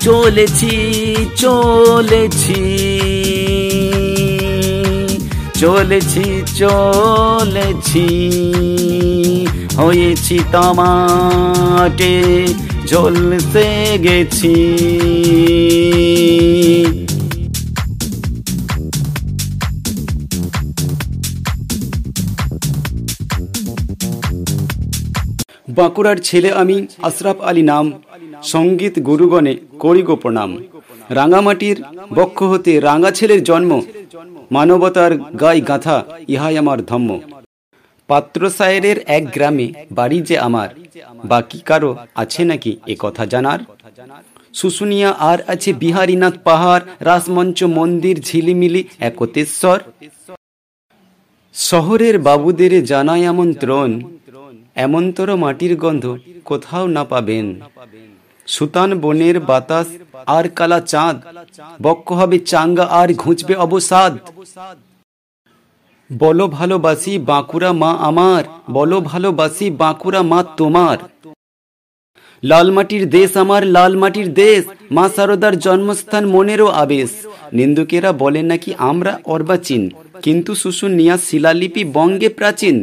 চলেছি 0.00 0.76
চলেছি 1.36 2.62
চলেছি 5.54 6.42
চলেছি। 6.56 8.06
হয়েছি 9.76 10.38
তামাটে 10.52 12.46
জ্বলতে 12.86 13.98
গেছি। 14.02 14.56
বাঁকুড়ার 25.80 26.18
ছেলে 26.28 26.50
আমি 26.62 26.76
আশরাফ 27.08 27.38
আলী 27.48 27.64
নাম। 27.72 27.86
সংগীত 28.52 28.94
গুরুগণে 29.08 29.52
করি 29.82 30.02
গো 30.08 30.14
প্রণাম। 30.22 30.50
রাঙামাটির 31.18 31.78
বক্ষ 32.14 32.38
হতে 32.52 32.72
রাঙা 32.88 33.10
ছেলের 33.18 33.40
জন্ম। 33.48 33.72
মানবতার 34.52 35.12
গাই 35.42 35.60
গাঁথা, 35.60 35.98
ইহাই 36.28 36.54
আমার 36.62 36.78
ধম্ম। 36.90 37.10
পাত্র 38.08 38.40
সায়েরের 38.50 38.98
এক 39.16 39.24
গ্রামে 39.34 39.66
বাড়ি 39.92 40.18
যে 40.28 40.36
আমার, 40.48 40.68
বাকি 41.24 41.58
কারও 41.68 41.90
আছে 42.22 42.42
নাকি 42.50 42.72
এ 42.92 42.94
কথা 42.98 43.24
জানার? 43.32 43.60
শুশুনিয়া 44.54 45.10
আর 45.30 45.38
আছে 45.52 45.70
বিহারীনাথ 45.82 46.34
পাহাড়, 46.44 46.84
রাসমঞ্চ 47.00 47.58
মন্দির, 47.78 48.16
ঝিলিমিলি, 48.28 48.82
একতেশ্বর। 49.08 49.78
শহরের 51.54 52.16
বাবুদের 52.18 52.72
জানাই 52.84 53.22
আমন্ত্রণ 53.32 53.88
এমনতর 54.84 55.28
মাটির 55.44 55.74
গন্ধ 55.82 56.04
কোথাও 56.48 56.84
না 56.96 57.02
পাবেন। 57.12 57.46
সুতান 58.48 58.90
বনের 59.02 59.36
বাতাস 59.50 59.88
আর 60.36 60.44
কালা 60.58 60.80
চাঁদ, 60.92 61.16
বক্ষ 61.84 62.06
হবে 62.20 62.36
চাঙ্গা 62.50 62.84
আর 63.00 63.08
ঘুঁচবে 63.22 63.54
অবসাদ। 63.66 64.12
বলো 66.10 66.44
ভালোবাসি 66.58 67.12
বাঁকুড়া 67.30 67.70
মা 67.82 67.90
আমার, 68.08 68.42
বলো 68.76 68.98
ভালোবাসি 69.10 69.66
বাঁকুড়া 69.82 70.20
মা 70.30 70.40
তোমার। 70.58 70.98
লাল 72.42 72.68
মাটির 72.76 73.04
দেশ 73.16 73.30
আমার, 73.42 73.62
লাল 73.76 73.92
মাটির 74.02 74.28
দেশ, 74.42 74.62
মা 74.96 75.04
সারদার 75.14 75.54
জন্মস্থান 75.66 76.24
মনেরও 76.34 76.68
আবেশ। 76.82 77.10
নিন্দুকেরা 77.58 78.10
বলে 78.22 78.42
নাকি 78.50 78.70
আমরা 78.90 79.12
অর্বাচীন, 79.34 79.82
কিন্তু 80.24 80.50
শুশুনিয়া 80.62 81.14
শিলালিপি 81.26 81.82
বঙ্গে 81.96 82.28
প্রাচীন। 82.38 82.76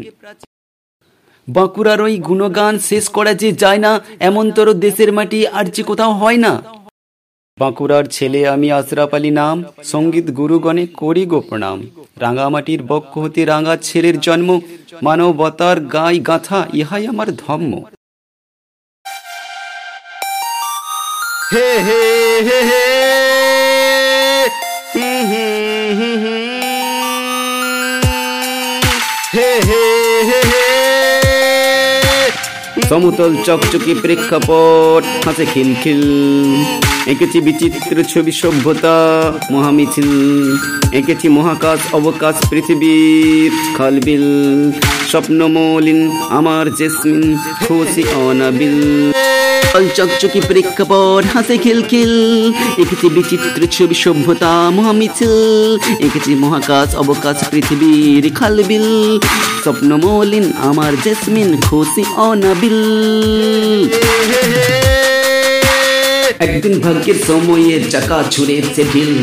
বাঁকুড়ার 1.49 2.01
ওই 2.01 2.17
গুণগান 2.17 2.79
শেষ 2.79 3.09
করা 3.09 3.33
যে 3.33 3.51
যায় 3.51 3.77
না, 3.77 4.01
এমন 4.19 4.45
এমনতর 4.45 4.73
দেশের 4.73 5.13
মাটি 5.13 5.47
আর 5.47 5.65
যে 5.65 5.83
কোথাও 5.83 6.13
হয় 6.13 6.37
না। 6.37 6.63
বাঁকুড়ার 7.59 8.05
ছেলে 8.05 8.47
আমি 8.47 8.71
আশরাফ 8.71 9.13
আলী 9.13 9.31
নাম, 9.31 9.63
সংগীত 9.83 10.31
গুরুগণে 10.31 10.87
করি 10.87 11.25
গো 11.25 11.41
প্রণাম। 11.41 11.87
রাঙামাটির 12.17 12.83
বক্ষ 12.83 13.17
হতে 13.17 13.45
রাঙা 13.45 13.77
ছেলের 13.77 14.19
জন্ম, 14.19 14.59
মানবতার 15.03 15.79
গাই 15.79 16.19
গাথা, 16.19 16.65
ইহাই 16.73 17.07
আমার 17.07 17.35
ধর্ম। 17.35 17.83
হে 21.53 21.79
হে 21.79 22.41
হে, 22.41 22.61
হি 22.61 22.96
সমতল 32.89 33.31
চকচকে 33.45 33.93
প্রেক্ষাপট, 34.03 35.03
হাসে 35.25 35.45
খিলখিল 35.53 36.03
এঁকেছি 37.11 37.37
বিচিত্র 37.45 37.97
ছবি 38.11 38.33
সভ্যতা, 38.41 38.95
মহামিছিল। 39.51 40.09
এঁকেছি 40.99 41.27
মহাকাশ 41.37 41.79
অবকাশ 41.93 42.35
পৃথিবীর 42.49 43.51
খালবিল 43.77 44.25
স্বপ্ন 45.11 45.39
মলিন 45.55 45.99
আমার 46.29 46.65
জেসমিন, 46.79 47.23
খুশি 47.65 48.03
অনাবিল। 48.27 48.77
চকচকি 49.97 50.39
প্রেক্ষাপট, 50.49 51.23
হাসে 51.33 51.55
খিলখিল 51.63 52.13
এঁকেছি 52.81 53.07
বিচিত্র 53.15 53.61
ছবি 53.75 53.95
সভ্যতা, 54.03 54.51
মহামিছিল। 54.77 55.33
এঁকেছি 56.05 56.31
মহাকাশ 56.43 56.89
অবকাশ 57.03 57.37
পৃথিবীর 57.51 58.23
খালবিল 58.39 58.87
স্বপ্ন 59.63 59.89
মলিন 60.03 60.45
আমার 60.69 60.93
জেসমিন, 61.05 61.49
খুশি 61.67 62.03
অনাবিল। 62.27 62.76
একদিন 66.39 66.79
ভাগ্যের 66.79 67.15
সময়ে 67.27 67.75
চাকা 67.89 68.23
ছুড়েছে 68.31 68.83
ঢিল 68.93 69.13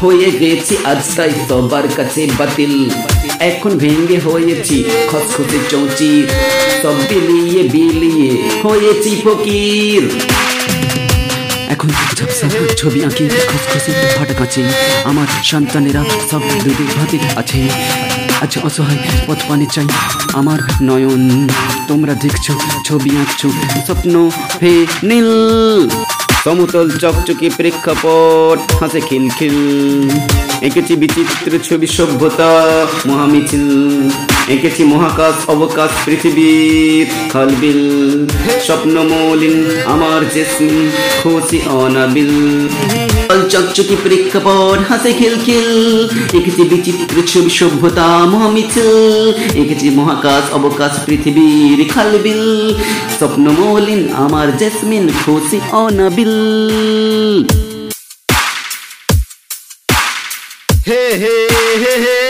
হয়ে 0.00 0.28
গেছি 0.40 0.74
আজকাই 0.84 1.32
সবার 1.48 1.86
কাছে 1.96 2.22
বাতিল। 2.38 2.74
এখন 3.40 3.72
ভেঙে 3.78 4.18
হয়েছি 4.18 4.84
খসখসে 5.10 5.58
চৌচি 5.70 6.26
সব 6.82 6.96
বিলিয়ে 7.08 7.62
বিলিয়ে 7.68 8.30
হয়েছি 8.62 9.10
ফকির। 9.24 10.02
এখন 11.74 11.88
ছবি 12.76 13.00
আঁকি, 13.04 13.24
খসখসে 13.50 13.92
ফাটা 14.16 14.34
কাছে 14.38 14.62
আমার 15.04 15.26
সন্তানেরা 15.42 16.02
সব 16.30 16.42
ভাতে 16.96 17.18
আছে। 17.36 17.60
আজ 18.44 18.58
অসহায় 18.62 18.98
পথ 19.26 19.40
পানি 19.48 19.66
চাই। 19.72 19.88
আমার 20.32 20.58
নয়ন, 20.82 21.24
তোমরা 21.88 22.14
দেখছ, 22.14 22.46
ছবি 22.84 23.10
আঁকছো, 23.16 23.48
স্বপ্ন 23.86 24.14
হে 24.62 24.74
নীল। 25.02 25.30
সমতল 26.44 26.86
চকচকে 27.02 27.48
প্রেক্ষাপট, 27.56 28.58
হাসে 28.80 29.00
খিলখিল। 29.00 29.56
এঁকেছি 30.60 30.96
বিচিত্র 30.96 31.52
ছবি 31.68 31.86
সভ্যতা 31.86 32.50
মহামিছিল 33.06 33.64
এঁকেছি 34.48 34.84
মহাকাশ, 34.84 35.34
অবকাশ, 35.48 35.90
পৃথিবীর 36.04 37.06
খালবিল 37.32 37.82
স্বপ্ন 38.66 38.94
মলিন 39.02 39.56
আমার 39.86 40.20
জেসমিন 40.34 40.90
খুশি 41.22 41.60
অনাবিল। 41.66 42.32
চকচকি 43.50 43.96
প্রেক্ষাপট 44.02 44.78
এঁকেছি 46.36 46.62
বিচিত্র 46.70 47.16
ছবি, 47.26 47.50
সভ্যতা 47.50 48.06
এঁকেছি 49.54 49.90
মহাকাশ, 49.90 50.44
অবকাশ, 50.52 50.92
পৃথিবীর 51.06 51.78
খালবিল 51.94 52.42
আমার 54.14 54.56
জেসমিন 54.56 55.04
খুশি 55.24 55.60
অনাবিল। 55.72 56.34
হে 60.88 61.04
হে 61.22 61.36
হে 61.82 61.94
হে 62.04 62.23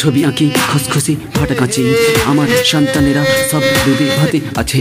ছবি 0.00 0.20
আঁকি, 0.28 0.46
খসখসি 0.70 1.14
ফাটা 1.34 1.54
কাঁচি 1.60 1.82
আমার 2.30 2.48
সন্তানেরা 2.70 3.22
সব 3.50 3.62
ডুবে 3.84 4.06
ভাতে 4.18 4.38
আছে। 4.60 4.80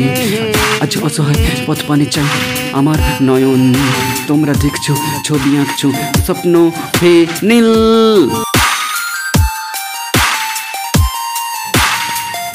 আজ 0.84 0.92
অসহায় 1.08 1.40
পথ 1.68 1.80
পানে 1.88 2.06
চাই 2.16 2.30
আমার 2.80 3.00
নয়ন। 3.28 3.62
তোমরা 4.30 4.54
দেখছ, 4.64 4.86
ছবি 5.28 5.52
আঁকছো, 5.62 5.88
স্বপ্ন 6.26 6.54
হে 7.02 7.14
নীল। 7.50 7.70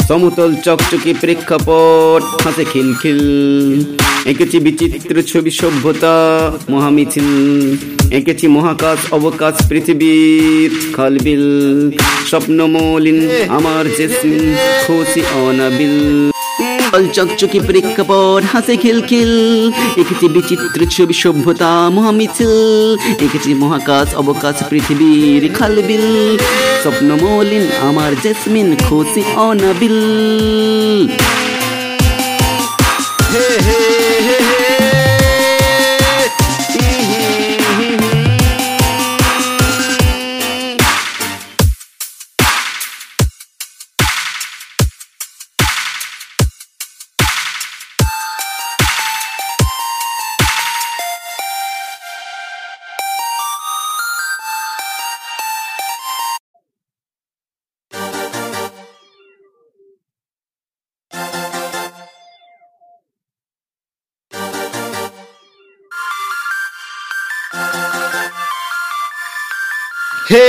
সমতল 0.09 0.51
চকচকে 0.65 1.13
প্রেক্ষাপট 1.23 2.23
হাসে 2.45 2.65
খিলখিল 2.73 3.21
এঁকেছি 4.31 4.57
বিচিত্র 4.67 5.17
ছবি 5.31 5.51
সভ্যতা 5.61 6.15
মহামিছিল। 6.73 7.29
এঁকেছি 8.19 8.47
মহাকাশ 8.57 9.01
অবকাশ 9.19 9.55
পৃথিবীর 9.71 10.71
খালবিল 10.97 11.45
স্বপ্ন 12.31 12.59
মলিন 12.75 13.19
আমার 13.57 13.85
জেসমিন 13.97 14.45
খুশি 14.85 15.21
অনাবিল। 15.47 15.97
চকচকে 17.03 17.61
প্রেক্ষাপট, 17.61 18.45
হাসে 18.53 18.77
খিলখিল 18.77 19.33
এঁকেছি 19.97 20.29
বিচিত্র 20.29 20.81
ছবি 20.91 21.15
সভ্যতা 21.15 21.91
মহামিছিল। 21.91 22.53
এঁকেছি 23.25 23.55
মহাকাশ 23.55 24.15
অবকাশ 24.15 24.57
পৃথিবীর 24.71 25.43
খালবিল 25.55 26.07
স্বপ্ন 26.83 27.09
মলিন 27.23 27.65
আমার 27.81 28.13
জেসমিন, 28.23 28.77
খুশি 28.89 29.23
অনাবিল। 29.37 29.99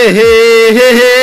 হে 0.09 0.31
হে 0.71 0.87
হে। 0.91 1.15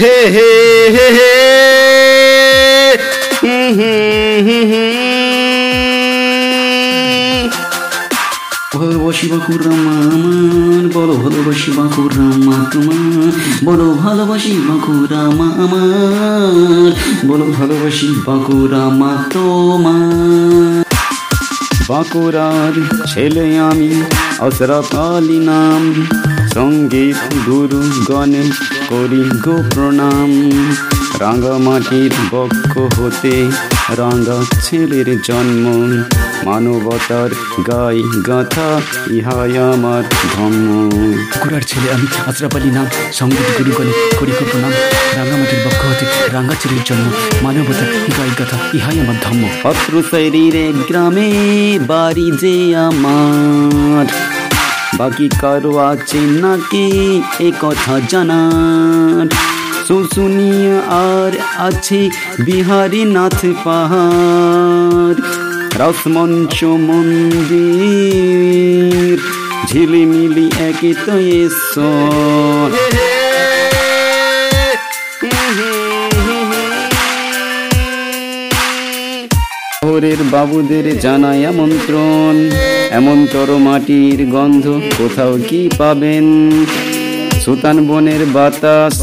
হে 0.00 0.16
হে 0.26 0.48
হে 0.88 1.06
হে। 1.10 1.34
ভালোবাসি 8.74 9.26
বাঁকুড়ামা 9.28 9.92
আমার 10.14 10.84
বড় 10.94 11.12
ভালোবাসি 11.16 11.70
বাঁকুড়ামা 11.72 12.70
তোমার 12.72 13.32
বড় 13.64 13.84
ভালোবাসি 13.94 14.52
বাঁকুড়ামা 14.68 15.46
আমার 15.64 16.92
বড় 17.28 17.44
ভালোবাসি 17.52 18.08
বাঁকুড়ামা 18.26 19.24
তোমার। 19.32 20.83
বাঁকুড়ার 21.88 22.72
ছেলে 23.06 23.58
আমি 23.58 24.02
অসরফ 24.38 24.94
আলী 24.94 25.38
নাম। 25.38 26.06
সংগীত 26.54 27.16
গুরু 27.46 27.82
গণে 28.04 28.42
করি 28.88 29.30
গো 29.38 29.64
প্রণাম। 29.74 30.50
রাঙ্গামাটির 31.20 32.12
বক্ষ 32.30 33.00
হতে 33.00 33.50
রাঙ্গা 33.96 34.38
ছেলের 34.62 35.22
জন্ম। 35.22 35.66
মানবতার 36.44 37.30
গাই 37.68 38.02
গাথা, 38.28 38.80
ইহাই 39.10 39.58
আমার 39.58 40.02
ধর্ম। 40.34 40.90
কুড়ার 41.40 41.60
ছেলে 41.60 41.92
আমি 41.92 42.06
আশরাফ 42.26 42.56
আলী 42.56 42.70
নাম, 42.70 42.86
সংগীত 43.12 43.58
গুরুগণে 43.58 43.92
করি 44.18 44.32
কো 44.32 44.44
প্রণাম। 44.50 44.72
রাঙ্গামাটির 45.16 45.58
বক্ষ 45.66 45.83
হতে 45.94 46.32
রাঙ্গাচিরির 46.32 46.78
জন্ম, 46.84 47.10
মানবতার 47.42 47.86
গাই 48.18 48.28
গাথা 48.38 48.58
ইহাই 48.74 49.00
আমার 49.00 49.14
ধর্ম। 49.22 49.48
পত্র 49.62 50.02
শরীরে 50.10 50.72
গ্রামে 50.88 51.32
বাড়ি 51.86 52.30
যে 52.30 52.76
আমার। 52.76 54.06
বাকি 54.96 55.28
কারও 55.40 55.76
আছে 55.76 56.20
নাকি 56.20 57.22
এ 57.40 57.52
কথা 57.60 58.00
জানার। 58.08 59.28
শুশুনিয়া 59.88 60.78
আর 60.78 61.32
আছে 61.58 62.10
বিহারী 62.44 63.04
নাথ 63.04 63.46
পাহাড়। 63.64 65.20
রসমঞ্চ 65.80 66.64
মন্দির, 66.64 69.18
ঝিলিমিলি 69.66 70.50
একে 70.58 70.94
তো 71.06 71.18
ঈশ্বর 71.18 73.03
শহরের 79.94 80.22
বাবুদের 80.34 80.86
জানাই 81.04 81.40
আমন্ত্রণ। 81.50 82.34
এমন 82.98 83.18
তর 83.32 83.50
মাটির 83.66 84.20
গন্ধ 84.34 84.64
কোথাও 84.98 85.34
কি 85.48 85.60
পাবেন? 85.78 86.26
সুতান 87.42 87.78
বনের 87.88 88.22
বাতাস 88.36 88.94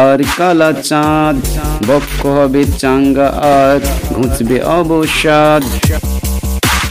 আর 0.00 0.18
কালা 0.38 0.70
চাঁদ, 0.88 1.36
বক্ষ 1.88 2.20
হবে 2.38 2.62
চাঙ্গা 2.82 3.28
আর 3.56 3.78
ঘুঁচবে 4.16 4.58
অবসাদ। 4.78 5.62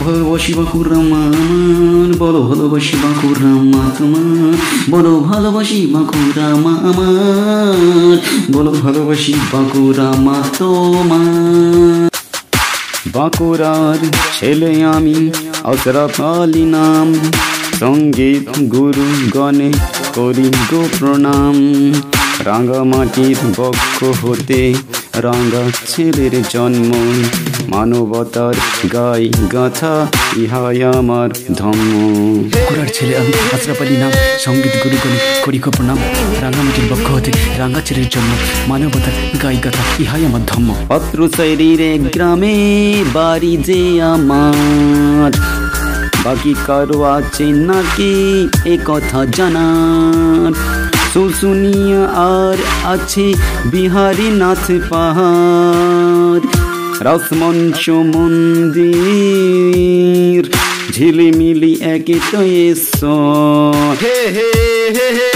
ভালোবাসি 0.04 0.52
বাঁকুড়ামা 0.58 1.20
আমার 1.32 2.10
বড় 2.22 2.38
ভালোবাসি 2.48 2.94
বাঁকুড়ামা 3.04 3.82
তোমার 3.96 4.54
বড় 4.92 5.10
ভালোবাসি 5.30 5.78
বাঁকুড়ামা 5.94 6.72
আমার 6.90 8.16
বড় 8.54 8.70
ভালোবাসি 8.84 9.32
বাঁকুড়ামা 9.52 10.36
তোমার 10.58 12.15
বাঁকুড়ার 13.16 14.00
ছেলে 14.36 14.72
আমি 14.94 15.18
অসরফ 15.64 16.16
আলী 16.20 16.64
নাম। 16.74 17.08
সংগীত 17.80 18.46
গুরু 18.74 19.08
গণে 19.34 19.70
করি 20.14 20.48
গো 20.70 20.82
প্রণাম। 20.98 21.56
রাঙামাটির 22.46 23.38
বক্ষ 23.58 23.98
হতে 24.22 24.62
রাঙ্গা 25.22 25.62
ছেলের 25.86 26.42
জন্ম 26.48 26.90
মানবতার 27.68 28.54
গাই 28.92 29.30
গাথা 29.52 30.06
ইহাই 30.36 30.82
আমার 30.82 31.28
ধর্ম। 31.54 31.92
কুড়ার 32.68 32.88
ছেলে 32.94 33.16
আমি 33.16 33.32
আশরাফ 33.54 33.82
আলী 33.82 33.96
নাম 33.96 34.12
সংগীত 34.38 34.74
গুরুগণে 34.84 35.18
করি 35.44 35.58
প্রণাম 35.58 35.98
রাঙ্গামাটির 36.42 36.86
বক্ষ 36.90 37.10
হতে 37.10 37.32
রাঙ্গাচিরের 37.58 38.08
জন্য 38.08 38.30
মানবতার 38.68 39.12
গাই 39.42 39.56
গাথা 39.56 39.82
ইহাই 39.98 40.26
আমার 40.26 40.40
ধর্ম। 40.46 40.74
পত্র 40.88 41.28
শরীরে 41.36 41.98
গ্রামে 41.98 42.56
বাড়ি 43.14 43.56
যে 43.56 44.02
আমার। 44.02 45.32
বাকি 46.24 46.54
কারও 46.66 47.02
আছে 47.02 47.44
নাকি 47.44 48.48
এ 48.64 48.78
কথা 48.84 49.26
জানার? 49.36 50.52
শুশুনিয়া 51.16 52.04
আর 52.34 52.58
আছে 52.84 53.26
বিহারী 53.70 54.28
নাথ 54.32 54.66
পাহাড় 54.90 56.44
রসমঞ্চ 57.00 57.84
মন্দির 58.14 59.62
ঝিলিমিলি 60.92 61.72
একে 61.86 62.18
তো 62.30 62.40
হে 64.00 64.18
হে 64.36 64.50
হে 64.96 65.08
হে 65.10 65.30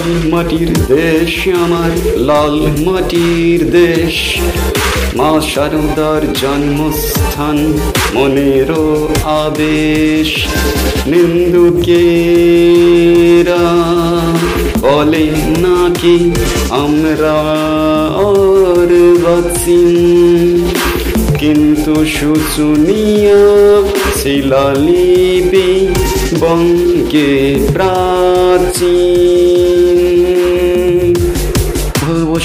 হুম 0.00 0.20
মাটির 0.30 0.70
দেশ 0.88 1.34
আমার 1.54 1.92
লাল 2.18 2.56
মাটির 2.86 3.60
দেশ 3.70 4.16
মা 5.16 5.30
শারদার 5.48 6.22
জন্মস্থান 6.32 7.58
মনেরও 8.14 8.84
আবেশ 9.42 10.30
নিন্দুকেরা 11.06 11.88
বলে 14.80 15.26
নাকি 15.64 16.16
আমরা 16.82 17.38
আর 18.24 18.90
কিন্তু 21.38 21.94
শুশুনিয়া 22.16 23.42
শিলালিপি 24.20 25.70
বঙ্গে 26.40 27.32
প্রাচীন। 27.72 29.67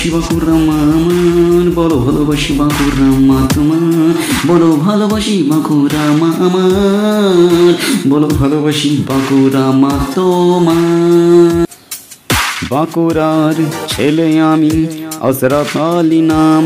ভালোবাসি 0.03 0.11
বাঁকুড়ামা 0.11 0.77
আমার 0.93 1.67
বলো 1.75 1.97
ভালোবাসি 1.97 2.51
বাঁকুড়ামা 2.53 3.37
তোমার 3.53 4.13
বলো 4.47 4.69
ভালোবাসি 4.75 5.35
বাঁকুড়ামা 5.43 6.29
আমার 6.39 7.73
বলো 8.09 8.27
ভালোবাসি 8.27 8.91
বাঁকুড়ামা 9.07 9.91
তোমার 10.15 11.65
বাঁকুড়ার 12.69 13.57
ছেলে 13.87 14.27
আমি 14.41 14.73
অসরফ 15.21 15.71
আলী 15.77 16.21
নাম, 16.21 16.63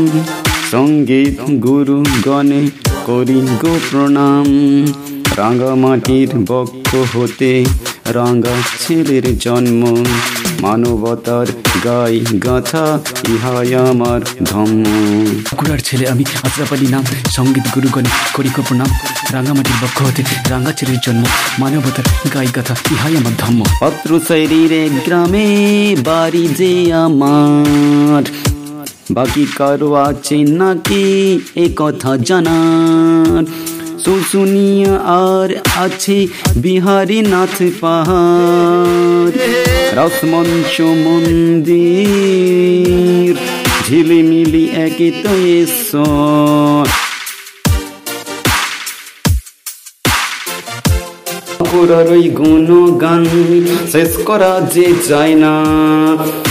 সংগীত 0.70 1.38
গুরু 1.64 1.98
গণে 2.24 2.62
করি 3.06 3.40
গো 3.62 3.74
প্রণাম। 3.90 4.46
রাঙ্গামাটির 5.36 6.30
বক্ষ 6.48 6.90
হতে 7.16 7.52
রাঙ্গা 8.06 8.56
ছেলের 8.80 9.24
জন্ম 9.38 9.82
মানবতার 10.62 11.46
গাই 11.84 12.20
গাথা 12.38 12.98
ইহাই 13.28 13.74
আমার 13.74 14.20
ধম্ম 14.44 14.84
বাঁকুড়ার 15.42 15.78
ছেলে 15.78 16.08
আমি 16.08 16.24
আশরাফ 16.42 16.72
আলী 16.72 16.86
নাম 16.86 17.04
সংগীত 17.30 17.66
গুরুগণে 17.74 18.08
করি 18.34 18.48
কো 18.48 18.62
প্রণাম 18.62 18.90
রাঙামাটির 19.32 19.78
বক্ষ 19.82 20.02
হতে 20.02 20.22
রাঙা 20.50 20.72
ছেলের 20.72 20.98
জন্ম 21.06 21.24
মানবতার 21.58 22.04
গাই 22.34 22.46
গাথা 22.56 22.74
ইহাই 22.90 23.16
আমার 23.16 23.32
ধর্ম। 23.38 23.62
পত্র 23.80 24.20
শরীরে 24.28 24.88
গ্রামে 25.06 25.48
বাড়ি 26.04 26.48
যে 26.48 26.94
আমার 26.94 28.22
বাকি 29.10 29.46
কারও 29.56 29.94
আছে 29.94 30.36
নাকি 30.36 31.04
এ 31.56 31.68
কথা 31.76 32.16
জানার? 32.16 33.44
শুশুনিয়া 34.04 34.94
আর 35.26 35.50
আছে 35.76 36.18
বিহারী 36.56 37.20
নাথ 37.22 37.56
পাহাড় 37.80 39.36
রসমঞ্চ 39.96 40.74
মন্দির 41.04 42.58
ঝিলিমিলি 43.84 44.64
একে 44.76 45.08
তো 45.22 45.32
ওই 52.10 52.24
গুণগান 52.28 53.22
শেষ 53.92 54.12
করা 54.26 54.52
যে 54.74 54.86
যায় 55.08 55.34
না 55.34 55.54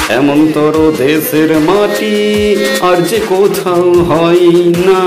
এমন 0.10 0.40
তোর 0.54 0.76
দেশের 0.98 1.52
মাটি 1.60 2.16
আর 2.82 2.98
যে 3.02 3.20
কোথাও 3.30 3.88
হয় 4.04 4.48
না 4.86 5.02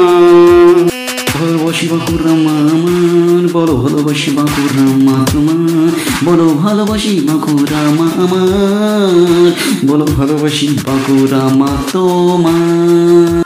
ভালোবাসি 1.40 1.86
বাঁকুড়ামা 1.88 2.54
আমার 2.72 3.44
বলো 3.52 3.74
ভালোবাসি 3.76 4.30
বাঁকুড়ামা 4.30 5.14
তোমার 5.32 5.92
বলো 6.24 6.46
ভালোবাসি 6.54 7.12
বাঁকুড়ামা 7.20 8.06
আমার 8.24 9.54
বলো 9.86 10.06
ভালোবাসি 10.18 10.68
বাঁকুড়ামা 10.86 11.70
তোমার। 11.92 13.42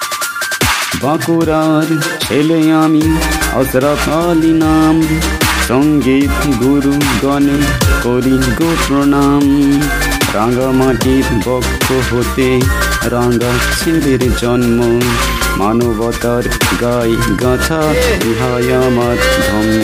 বাঁকুড়ার 1.03 1.89
ছেলে 2.21 2.61
আমি 2.73 3.05
অসরফ 3.55 4.05
আলী 4.09 4.53
নাম, 4.53 4.97
সংগীত 5.69 6.35
গুরু 6.63 6.95
গণে 7.23 7.59
করি 8.03 8.37
গো 8.59 8.71
প্রণাম। 8.89 9.45
রাঙ্গামাটির 10.35 11.27
বক্ষ 11.47 11.87
হতে 12.11 12.49
রাঙা 13.11 13.53
ছেলের 13.79 14.23
জন্ম 14.41 14.79
মানবতার 15.59 16.43
গাই 16.81 17.11
ইহাই 18.31 18.73
আমার 18.73 19.17
ধর্ম। 19.47 19.75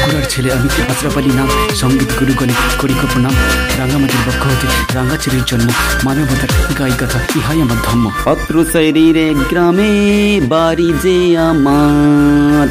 বাঁকুড়ার 0.00 0.22
ছেলে 0.28 0.52
আমি 0.52 0.68
আশরাফ 0.90 1.18
আলী 1.18 1.30
নাম? 1.34 1.48
সংগীত 1.74 2.08
গুরুগণে 2.20 2.52
করি 2.78 2.94
কো 3.02 3.06
প্রণাম 3.12 3.32
রাঙামাটির 3.78 4.22
বক্ষ 4.26 4.46
হতে 4.46 4.66
রাঙা 4.94 5.16
ছেলের 5.16 5.44
জন্ম। 5.46 5.68
মানবতার 6.04 6.48
গাই 6.78 6.90
গাথা 7.00 7.18
ইহাই 7.36 7.60
আমার 7.60 7.76
ধর্ম। 7.84 8.10
পত্র 8.24 8.64
শরীরে 8.72 9.34
গ্রামে 9.50 10.40
বাড়ি 10.48 10.92
যে 11.02 11.38
আমার। 11.38 12.68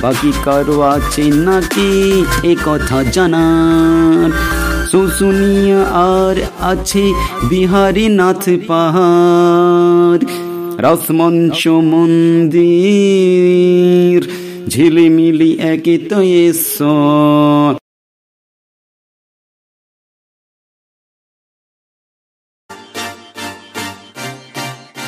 বাকি 0.00 0.32
কারও 0.44 0.80
আছে 0.80 1.22
নাকি 1.22 2.24
এ 2.42 2.56
কথা 2.64 3.02
জানার। 3.12 4.30
শুশুনিয়া 4.90 5.82
আর 5.82 6.36
আছে 6.60 7.12
বিহারী 7.48 8.08
নাথ 8.08 8.48
পাহাড়। 8.66 10.53
রসমন 10.78 11.52
সুমন্দির, 11.52 14.28
ঝিলিমিলি 14.68 15.58
একে 15.58 15.98
তো 15.98 16.16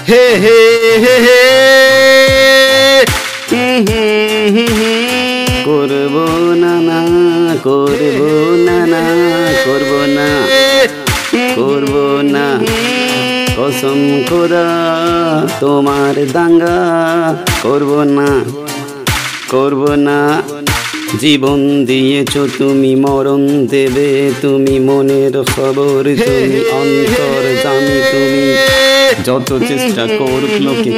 হে 0.09 0.37
হে 0.37 0.59
হে 0.99 0.99
হে 0.99 1.17
হে 3.89 4.05
করব 5.65 6.27
না 6.57 6.81
না, 6.81 7.01
করব 7.65 8.21
না 8.67 8.87
না, 8.87 9.03
করব 9.65 10.15
না 10.15 10.27
করব 11.55 12.23
না 12.23 12.86
কসম 13.67 14.01
করা 14.31 14.67
তোমার 15.61 16.17
দাঙ্গা 16.33 16.79
করব 17.63 17.91
না 18.17 18.29
করব 19.53 19.83
না। 20.07 20.19
জীবন 21.23 21.61
দিয়েছ 21.89 22.35
তুমি 22.59 22.93
মরণ 23.05 23.43
দেবে 23.73 24.09
তুমি 24.43 24.77
মনের 24.89 25.35
খবর 25.53 26.03
তুমি 26.27 26.61
অন্তর 26.81 27.43
জানি 27.65 27.97
তুমি। 28.11 28.47
যত 29.27 29.49
চেষ্টা 29.69 30.05
করুক 30.19 30.55
লোকে 30.67 30.93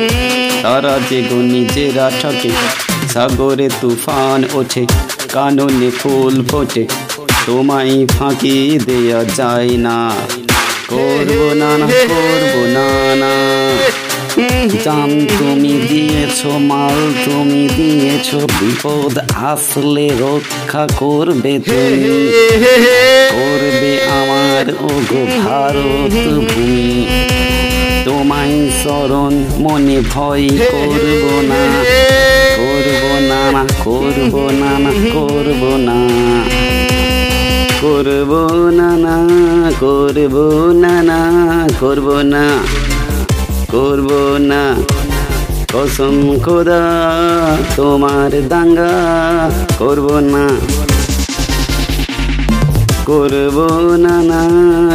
তারা 0.62 0.94
যে 1.08 1.18
গো 1.28 1.38
নিজেরা 1.52 2.06
ঠকে 2.20 2.52
সাগরে 3.12 3.68
তুফান 3.80 4.40
ওঠে 4.58 4.84
কাননে 5.34 5.90
ফুল 6.00 6.34
ফোটে 6.48 6.84
তোমায় 7.46 7.96
ফাঁকি 8.16 8.56
দেয়া 8.86 9.20
যায় 9.38 9.72
না। 9.86 9.98
করব 10.88 11.52
না 11.52 11.78
না 11.78 11.86
করব 11.86 12.54
না 12.66 12.86
না 13.14 13.32
জান 14.84 15.26
তুমি 15.38 15.72
দিয়েছ, 15.88 16.46
মাল 16.46 16.98
তুমি 17.24 17.68
দিয়েছ, 17.76 18.34
বিপদ 18.34 19.18
আসলে 19.34 20.10
রক্ষা 20.20 20.86
করবে 20.96 21.58
তুমি। 21.58 22.30
করবে 23.30 23.92
আমার 24.10 24.64
ও 24.80 24.88
গো 25.10 25.22
ভারত 25.48 26.14
ভূমি। 26.14 27.06
তোমায় 28.04 28.70
শরণ 28.84 29.34
মনে 29.58 30.02
ভয় 30.14 30.48
করব 30.48 31.24
না। 31.42 31.62
করব 32.56 33.02
না 33.30 33.64
করব 33.84 34.50
না 34.50 34.78
না 34.78 34.92
করব 35.12 35.76
না। 35.76 35.98
করব 37.80 38.32
না 38.70 38.90
না, 38.96 39.16
করব 39.80 40.34
না 40.72 40.94
না, 41.02 41.18
করব 41.80 42.08
না 42.32 42.44
করব 43.70 44.10
না। 44.40 44.62
কসম 45.72 46.16
খোদা, 46.44 46.82
তোমার 47.76 48.32
দাঙ্গা 48.48 48.92
করব 49.78 50.06
না। 50.32 50.44
করব 53.06 53.58
না 53.96 54.14
না, 54.30 54.42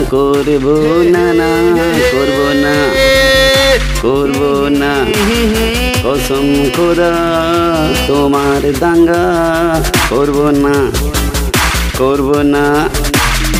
করব 0.09 0.65
না 1.13 1.25
না, 1.39 1.49
করব 2.13 2.39
না 2.63 2.75
করব 4.01 4.41
না। 4.81 4.91
কসম 6.03 6.47
খোদা, 6.75 7.11
তোমার 8.07 8.63
দাঙ্গা 8.79 9.23
করব 10.09 10.37
না। 10.63 10.75
করব 12.03 12.29
না। 12.53 12.89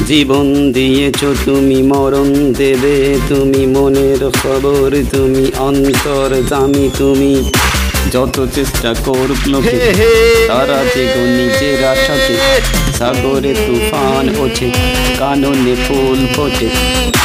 জীবন 0.08 0.72
দিয়েছ 0.72 1.22
তুমি 1.46 1.84
মরণ 1.84 2.54
দেবে 2.54 2.96
তুমি 3.30 3.66
মনের 3.66 4.22
খবর 4.30 4.90
তুমি 5.12 5.52
অন্তর 5.58 6.30
জামি 6.50 6.90
তুমি। 6.98 7.52
যত 8.12 8.48
চেষ্টা 8.56 8.94
করুক 9.06 9.42
লোকে 9.48 9.80
তারা 10.48 10.80
যে 10.96 11.04
গো 11.06 11.24
নিজেরা 11.38 11.96
ঠকে 12.06 12.38
সাগরে 13.00 13.54
তুফান 13.66 14.26
ওঠে 14.40 14.72
কাননে 15.20 15.76
ফুল 15.88 16.20
ফোটে 16.36 16.70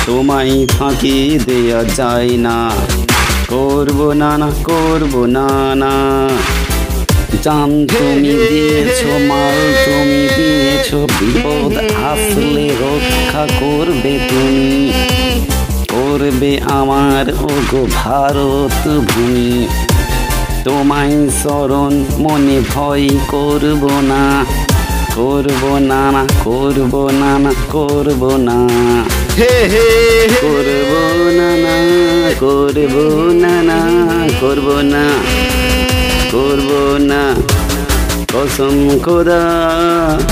তোমায় 0.07 0.67
ফাঁকি 0.67 1.39
দেয়া 1.47 1.85
যায় 1.97 2.33
না। 2.37 2.71
করব 3.49 4.13
না 4.13 4.39
না 4.39 4.51
করব 4.65 5.25
না 5.27 5.47
না। 5.75 5.93
জান 7.43 7.87
তুমি 7.87 8.29
দিয়েছ 8.29 9.05
মাল 9.05 9.75
তুমি 9.85 10.29
দিয়েছ 10.37 10.95
বিপদ 10.95 11.77
আসলে 12.05 12.69
রক্ষা 12.69 13.47
করবে 13.61 14.19
তুমি। 14.29 14.93
করবে 15.93 16.61
আমার 16.71 17.29
ওগো 17.29 17.87
ভারত 17.95 18.89
ভূমি। 18.89 19.69
তোমায় 20.65 21.29
স্মরণ 21.29 22.05
মনে 22.19 22.61
ভয় 22.75 23.09
করব 23.29 23.91
না। 24.03 24.45
করব 25.17 25.77
না 25.77 26.11
না 26.11 26.27
করব 26.45 27.11
না 27.13 27.39
না 27.39 27.55
করব 27.69 28.37
না। 28.37 28.69
করব 30.41 30.93
না 31.31 31.57
না 31.57 31.77
করব 32.41 32.95
না 33.33 33.63
না 33.63 33.79
করব 34.41 34.81
না। 34.81 35.09
করব 36.39 36.71
না। 37.11 37.23
কসম 38.33 38.77
খোদা 39.05 39.43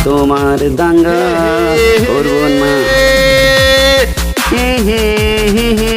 তোমার 0.05 0.61
দাঙ্গা 0.77 1.20
করব 2.07 2.37
না। 2.61 2.73
হে 4.51 4.66
হে 4.87 5.03
হে 5.55 5.69
হে। 5.81 5.95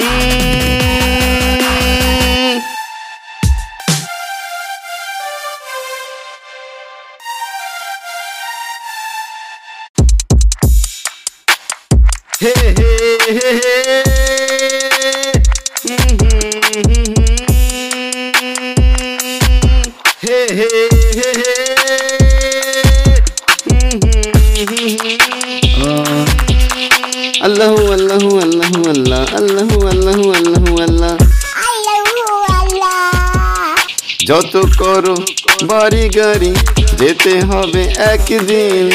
যত 34.30 34.56
করো, 34.78 35.16
বাড়ি 35.64 36.04
গাড়ি 36.10 36.52
যেতে 36.98 37.34
হবে 37.40 37.84
একদিন। 38.14 38.86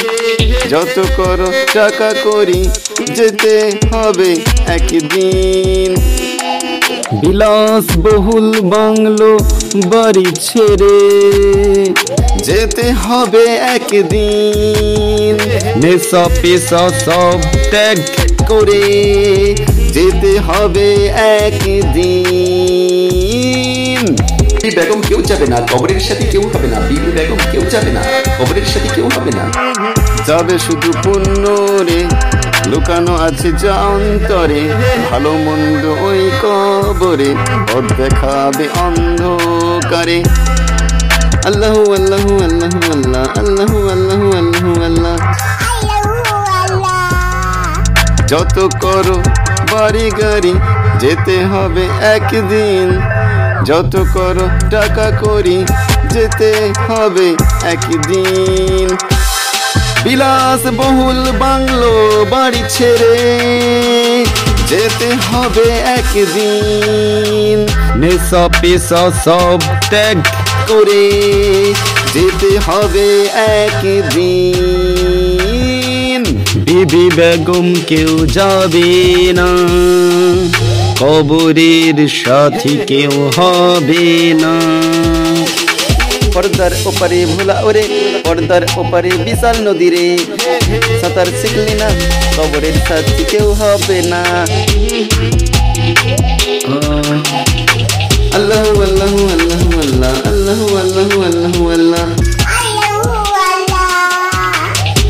যত 0.70 0.97
করো 1.16 1.48
টাকা 1.73 2.15
করি 2.24 2.61
যেতে 3.15 3.55
হবে 3.93 4.31
একদিন। 4.66 5.90
বিলাস 7.20 7.86
বহুল 7.97 8.61
বাংলো 8.61 9.32
বাড়ি 9.86 10.27
ছেড়ে 10.40 10.98
যেতে 12.43 12.86
হবে 12.93 13.44
একদিন। 13.74 15.35
নেশা 15.82 16.24
পেশা 16.43 16.82
সব 17.05 17.39
ত্যাগ 17.70 17.98
করে 18.48 18.85
যেতে 19.93 20.32
হবে 20.39 20.89
একদিন। 21.39 23.03
বিবি 24.65 24.77
বেগম 24.77 25.01
কেউ 25.09 25.20
যাবে 25.31 25.47
না 25.53 25.59
কবরের 25.73 26.01
সাথে 26.01 26.24
কেউ 26.32 26.43
হবে 26.43 26.69
না, 26.73 26.78
বিবি 26.89 27.11
বেগম 27.16 27.41
কেউ 27.53 27.62
যাবে 27.70 27.91
না 27.97 28.03
কবরের 28.39 28.66
সাথে 28.73 28.89
কেউ 28.95 29.07
হবে 29.15 29.31
না। 29.39 29.45
যাবে 30.28 30.55
শুধু 30.59 30.91
পুণ্য 31.05 31.45
রে, 31.89 32.01
লুকানো 32.70 33.15
আছে 33.27 33.49
যা 33.62 33.74
অন্তরে, 33.95 34.62
ভালো 35.11 35.32
মন্দ 35.47 35.85
ওই 36.09 36.23
কবরে 36.43 37.31
পথ 37.69 37.85
দেখাবে 38.01 38.66
অন্ধকারে। 38.86 40.19
আল্লাহু 41.49 41.81
আল্লাহু 41.99 42.31
আল্লাহু 42.47 42.78
আল্লাহ, 42.95 43.24
আল্লাহু 43.39 43.78
আল্লাহু 43.95 44.27
আল্লাহু 44.41 44.70
আল্লাহ। 44.89 45.16
যত 48.27 48.57
করো, 48.81 49.19
বাড়ি 49.73 50.07
গাড়ি, 50.20 50.55
যেতে 50.99 51.36
হবে 51.45 51.85
একদিন। 52.15 52.89
যত 53.65 53.95
করো, 54.15 54.47
টাকা 54.70 55.07
করি, 55.20 55.65
যেতে 56.11 56.51
হবে 56.89 57.28
একদিন। 57.65 58.97
বিলাস 60.05 60.62
বহুল 60.77 61.32
বাংলো 61.39 61.93
বাড়ি 62.31 62.62
ছেড়ে, 62.69 63.16
যেতে 64.69 65.09
হবে 65.27 65.66
একদিন। 65.99 67.59
নেশা 68.01 68.49
পেশা 68.61 69.11
সব 69.24 69.59
ত্যাগ 69.91 70.19
করে, 70.69 71.07
যেতে 72.15 72.51
হবে 72.66 73.09
একদিন। 73.61 74.65
বিবি 76.57 77.11
বেগম 77.16 77.74
কেউ 77.89 78.27
যাবে 78.27 78.91
না। 79.32 79.49
কবরের 81.01 82.09
সাথী 82.09 82.75
কেউ 82.87 83.15
হবে 83.37 84.35
না। 84.43 84.55
পর্দার 86.35 86.71
ওপারে 86.85 87.27
ভোলা 87.27 87.57
ওরে, 87.61 87.85
পর্দার 88.25 88.65
ওপারে 88.77 89.11
বিশাল 89.25 89.57
নদী 89.69 89.89
রে। 89.91 90.19
সাঁতার 91.01 91.27
শিখলি 91.27 91.75
না, 91.75 91.89
কবরের 92.37 92.77
সাথী 92.89 93.25
কেউ 93.31 93.53
হবে 93.53 94.03
না। 94.03 94.23
আল্লাহ 98.35 98.66
আল্লাহ 98.87 99.12
আল্লাহ 99.35 99.62
আল্লাহ 99.83 100.19
আল্লাহ 100.33 100.61
আল্লাহ 100.83 101.11
আল্লাহ 101.27 101.57
আল্লাহ। 101.73 102.07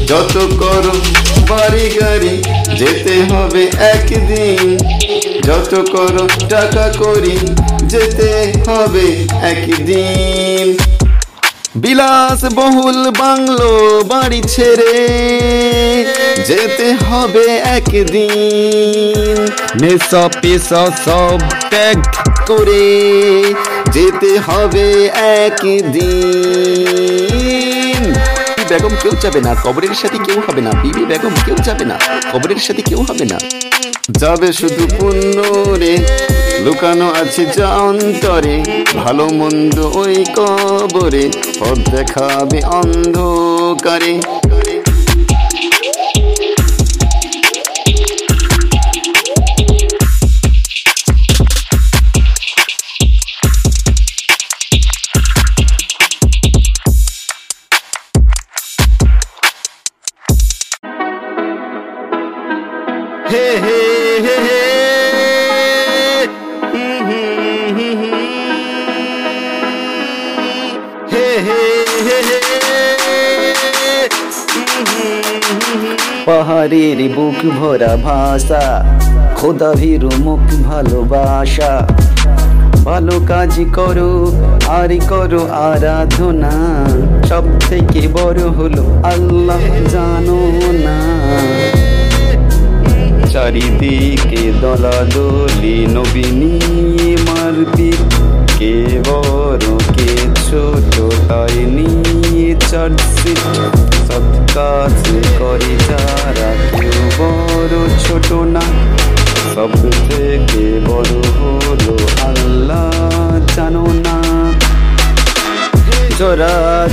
যত 0.07 0.35
করো 0.61 0.95
বাড়ি 1.49 1.87
গাড়ি 2.01 2.35
যেতে 2.79 3.15
হবে 3.31 3.63
একদিন। 3.93 4.79
যত 5.47 5.73
করো 5.95 6.25
টাকা 6.49 6.87
করি, 7.03 7.37
যেতে 7.93 8.31
হবে 8.67 9.07
একদিন। 9.53 10.67
বিলাস 11.77 12.41
বহুল 12.55 13.01
বাংলো 13.23 13.71
বাড়ি 14.11 14.41
ছেড়ে, 14.55 14.97
যেতে 16.49 16.89
হবে 17.07 17.47
একদিন। 17.79 19.37
নেশা 19.81 20.25
পেশা 20.43 20.83
সব 21.05 21.39
ত্যাগ 21.71 21.99
করে, 22.49 22.87
যেতে 23.97 24.31
হবে 24.47 24.87
একদিন। 25.43 26.55
বেগম 28.69 28.95
কেউ 29.03 29.15
যাবে 29.25 29.41
না, 29.47 29.53
কবরের 29.65 29.95
সাথে 30.03 30.19
কেউ 30.27 30.39
হবে 30.47 30.61
না। 30.67 30.71
বিবি 30.83 31.03
বেগম 31.11 31.35
কেউ 31.47 31.57
যাবে 31.69 31.85
না, 31.91 31.97
কবরের 32.33 32.61
সাথে 32.67 32.83
কেউ 32.89 33.01
হবে 33.09 33.25
না। 33.33 33.39
যাবে 34.11 34.53
শুধু 34.53 34.85
পুণ্য 34.99 35.37
লুকানো 36.65 37.09
আছে 37.23 37.47
যা 37.57 37.69
অন্তরে, 37.69 38.57
ভালো 38.97 39.29
মন্দ 39.29 39.79
ওই 39.79 40.25
কবরে, 40.37 41.31
পথ 41.61 41.79
দেখাবে 41.91 42.61
অন্ধকারে। 42.65 44.21
হে 63.31 63.47
হে 63.65 63.84
পাহাড়ের 76.27 77.09
বুক 77.15 77.61
ভরা 77.61 77.97
ভাষা, 77.97 78.85
খোদা 79.37 79.73
ভীরু 79.73 80.11
মুখ 80.19 80.63
ভালোবাসা। 80.63 81.89
ভালো 82.85 83.21
কাজ 83.27 83.61
করো, 83.75 84.33
আর 84.69 84.89
করো 85.09 85.47
আরাধনা। 85.47 86.53
সব 87.27 87.43
থেকে 87.69 88.09
বড় 88.13 88.49
হলো 88.49 88.85
আল্লাহ 89.05 89.65
জানো 89.89 90.41
না। 90.85 90.99
চারিদিকে 93.33 94.53
দলাদলি 94.61 95.87
নবিনী 95.87 96.61
মারপিট। 97.17 98.15
কে 98.59 98.87
বড় 99.09 99.79
কে 99.97 100.11
ছোট 100.47 100.95
তাই 101.29 101.65
নিয়ে 101.65 102.55
চার্জশিট 102.71 103.84
সৎ 104.07 104.55
কাজ 104.55 104.97
করে 105.39 105.73
যারা 105.89 106.51
কেউ 106.79 107.01
বড় 107.19 107.75
ছোট 108.05 108.33
না। 108.33 108.65
সব 109.55 109.71
থেকে 110.11 110.65
বড় 110.87 111.13
হলো 111.39 111.97
আল্লাহ 112.23 112.93
জানো 113.57 113.87
না। 114.07 114.17
জরা 116.19 116.89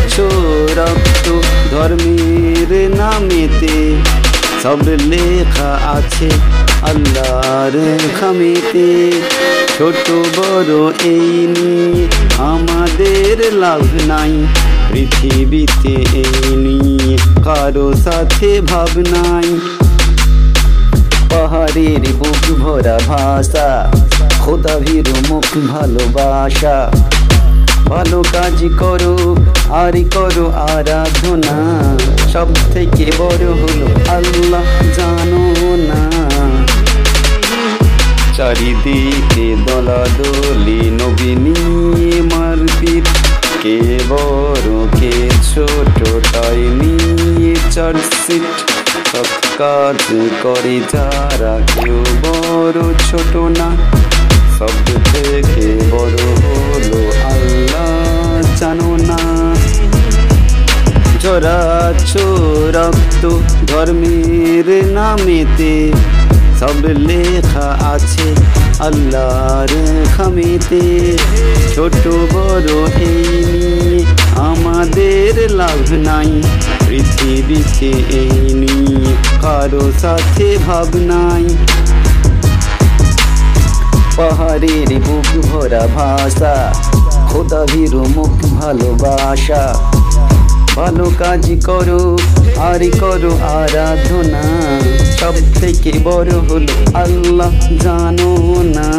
রক্ত 0.78 1.28
ধর্মের 1.72 2.72
নামেতে 2.98 3.76
সব 4.64 4.80
লেখা 4.88 5.72
আছে 5.98 6.30
আল্লাহর 6.82 7.76
খামেতে। 8.20 8.90
ছোট 9.78 10.06
বড় 10.38 10.74
এই 11.04 11.30
নিয়ে 11.56 12.08
আমাদের 12.38 13.54
লাভ 13.54 13.84
নাই। 14.08 14.34
পৃথিবীতে 14.92 15.96
নিয়ে 16.56 17.18
কারও 17.44 17.94
সাথে 17.94 18.62
ভাব 18.62 18.90
নাই। 18.98 19.60
পাহাড়ের 21.30 22.14
বুক 22.20 22.60
ভরা 22.60 23.00
ভাষা 23.08 23.92
খোদা 24.40 24.80
ভীর 24.80 25.08
মুখ 25.30 25.58
ভালোবাসা। 25.68 26.92
ভালো 27.86 28.24
কাজ 28.34 28.66
করো, 28.80 29.36
আর 29.70 29.92
করো 30.14 30.52
আরাধনা। 30.52 31.58
সব 32.34 32.48
থেকে 32.74 33.12
বড় 33.18 33.46
হলো 33.46 33.88
আল্লাহ 34.10 34.68
জানো 34.98 35.44
না। 35.90 36.02
চারিদিকে 38.38 39.56
দলাদলি 39.68 40.82
নবীনী 40.92 41.60
মারপিট। 42.36 43.08
কে 43.62 44.00
বড় 44.10 44.86
কে 45.00 45.30
ছোট 45.44 45.98
তাই 46.34 46.58
নিয়ে 46.58 47.56
চার্জশিট 47.72 48.42
সব 49.12 49.26
কাজ 49.58 50.16
করে 50.44 50.82
যারা 50.94 51.60
কেউ 51.76 52.04
বড় 52.22 52.94
ছোট 53.10 53.36
না। 53.36 53.70
সব 54.60 54.74
থেকে 55.14 55.88
বড় 55.92 56.18
হলো 56.44 57.12
আল্লাহ 57.26 58.58
জানো 58.58 58.98
না। 59.02 59.20
জরা 61.20 61.94
রক্ত 62.74 63.24
ধর্মের 63.68 64.86
নামেতে। 64.92 65.92
সব 66.60 66.86
লেখা 66.86 67.68
আছে 67.94 68.61
আল্লাহর 68.82 69.72
খামেতে 70.18 70.84
ছোট 71.76 72.04
বড় 72.34 72.72
এই 73.00 73.46
নিয়ে 73.54 74.06
আমাদের 74.50 75.52
লাভ 75.52 75.92
নাই। 75.92 76.32
পৃথিবীতে 76.88 77.92
এই 78.22 78.54
নিয়ে 78.54 79.16
কারও 79.42 79.92
সাথে 80.02 80.58
ভাব 80.68 80.90
নাই। 81.12 81.46
পাহাড়ের 84.18 84.90
বুক 85.00 85.30
ভরা 85.46 85.84
ভাষা 85.96 86.56
খোদা 87.30 87.66
ভীর 87.66 87.94
মুখ 87.96 88.36
ভালোবাসা 88.60 89.91
ভালো 90.76 91.12
কাজ 91.20 91.52
করো 91.66 92.18
আর 92.58 92.82
করো 93.00 93.32
আরাধনা। 93.38 94.44
সব 95.20 95.34
থেকে 95.62 95.92
বড় 96.04 96.32
হলো 96.32 96.76
আল্লাহ 96.94 97.54
জানো 97.82 98.32
না। 98.64 98.90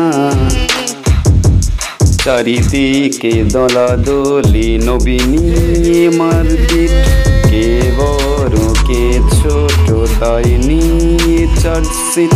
চারিদিকে 2.24 3.44
দলাদলি 3.44 4.78
নবীনী 4.78 5.44
মারপিট। 6.18 6.90
কে 7.50 7.66
বড়, 7.96 8.56
কে 8.86 9.20
ছোট, 9.36 9.86
তাই 10.20 10.44
নিয়ে 10.44 11.46
চার্জশিট 11.62 12.34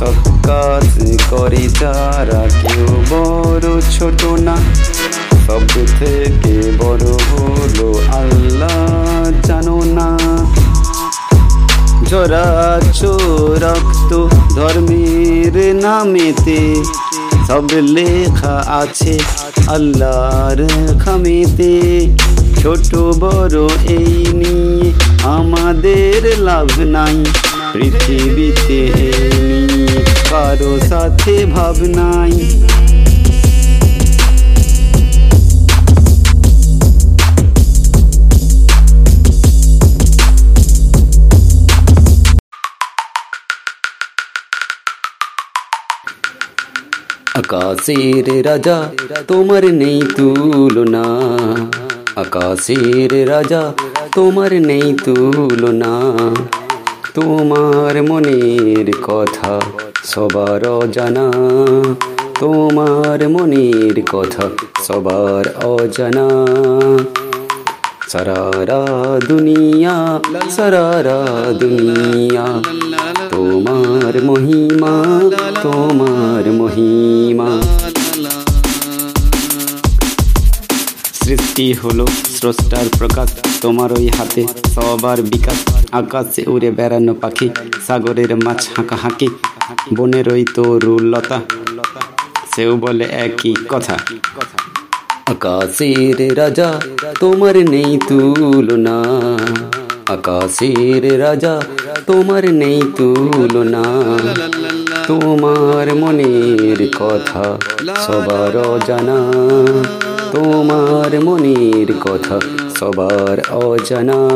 সব 0.00 0.16
কাজ 0.42 0.86
করে 1.30 1.68
যারা, 1.80 2.42
কেউ 2.62 2.88
বড় 3.10 3.80
ছোট 3.90 4.24
না। 4.40 4.56
সব 5.46 5.62
থেকে 6.00 6.54
বড় 6.80 7.08
হলো 7.30 7.88
আল্লাহ 8.20 8.78
জানো 9.48 9.78
না। 9.98 10.08
জরা 12.10 12.48
রক্ত 13.64 14.10
ধর্মের 14.56 15.54
নামেতে 15.84 16.60
সব 17.48 17.66
লেখা 17.96 18.56
আছে 18.80 19.14
আল্লাহর 19.68 20.60
খামেতে। 21.02 21.72
ছোট 22.60 22.90
বড় 23.22 23.58
এই 23.96 24.12
নিয়ে 24.40 24.88
আমাদের 25.36 26.20
লাভ 26.48 26.70
নাই, 26.96 27.16
পৃথিবীতে 27.72 28.80
এই 29.06 29.20
নিয়ে 29.66 29.98
কারও 30.30 30.72
সাথে 30.90 31.34
ভাব 31.54 31.76
নাই। 31.98 32.34
আকাশের 47.42 48.46
রাজা, 48.46 48.84
তোমার 49.28 49.74
নেই 49.74 50.02
তুলনা। 50.16 51.04
আকাশের 52.16 53.28
রাজা, 53.28 53.72
তোমার 54.14 54.62
নেই 54.62 54.96
তুলনা। 55.04 56.00
তোমার 57.14 58.02
মনের 58.02 58.92
কথা 59.02 59.60
সবার 60.04 60.68
অজানা। 60.68 61.32
তোমার 62.40 63.28
মনের 63.28 64.02
কথা 64.12 64.48
সবার 64.82 65.64
অজানা। 65.64 66.28
সারারা 68.12 68.80
দুনিয়া 69.28 69.96
সারারা 70.56 71.18
দুনিয়া। 71.60 72.46
তোমার 73.30 74.14
মহিমা 74.24 74.94
তোমার 75.62 76.44
মহিমা। 76.52 77.48
সৃষ্টি 81.22 81.66
হলো 81.72 82.06
স্রষ্টার 82.36 82.86
প্রকাশ, 82.98 83.28
তোমার 83.60 83.90
ওই 83.92 84.06
হাতে 84.08 84.42
সবার 84.74 85.18
বিকাশ। 85.22 85.58
আকাশে 85.92 86.42
উড়ে 86.46 86.70
বেড়ানো 86.70 87.14
পাখি, 87.14 87.48
সাগরের 87.86 88.32
মাছ 88.36 88.60
হাঁকা 88.76 88.96
হাঁকি 88.96 89.28
বনের 89.96 90.26
ওই 90.28 90.44
তরুলতা, 90.54 91.38
সেও 92.52 92.72
বলে 92.76 93.04
একই 93.26 93.54
কথা। 93.68 93.96
আকাশের 95.26 96.38
রাজা, 96.38 96.80
তোমার 97.20 97.56
নেই 97.70 97.98
তুলনা। 98.08 99.02
আকাশের 100.12 101.20
রাজা, 101.20 101.62
তোমার 102.06 102.54
নেই 102.54 102.82
তুলনা। 102.96 103.82
তোমার 105.06 105.94
মনের 105.94 106.88
কথা 107.00 107.58
সবার 108.06 108.56
অজানা। 108.56 109.32
তোমার 110.32 111.20
মনের 111.20 111.92
কথা 112.00 112.40
সবার 112.78 113.50
অজানা। 113.50 114.28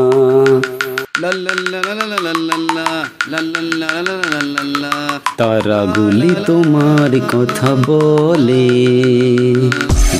তারাগুলি 5.37 6.35
তোমার 6.45 7.19
কথা 7.33 7.75
বলে। 7.85 8.67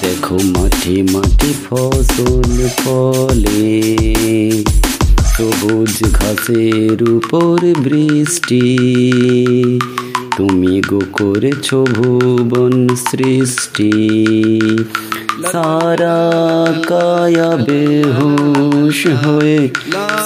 দেখো 0.07 0.39
মাঠে 0.43 1.03
মাঠে 1.13 1.53
ফসল 1.69 2.67
ফলে। 2.67 3.81
সবুজ 5.25 6.11
ঘাসের 6.13 7.03
উপর 7.03 7.57
বৃষ্টি। 7.77 8.77
তুমি 10.38 10.81
গো 10.88 11.01
করেছ 11.13 11.73
ভুবন 11.73 12.88
সৃষ্টি। 12.95 13.91
সারা 15.51 16.34
কায়া 16.88 17.57
বেহুশ 17.57 19.07
হয়ে 19.25 19.69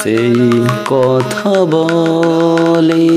সেই 0.04 0.62
কথা 0.86 1.66
বলে। 1.66 3.12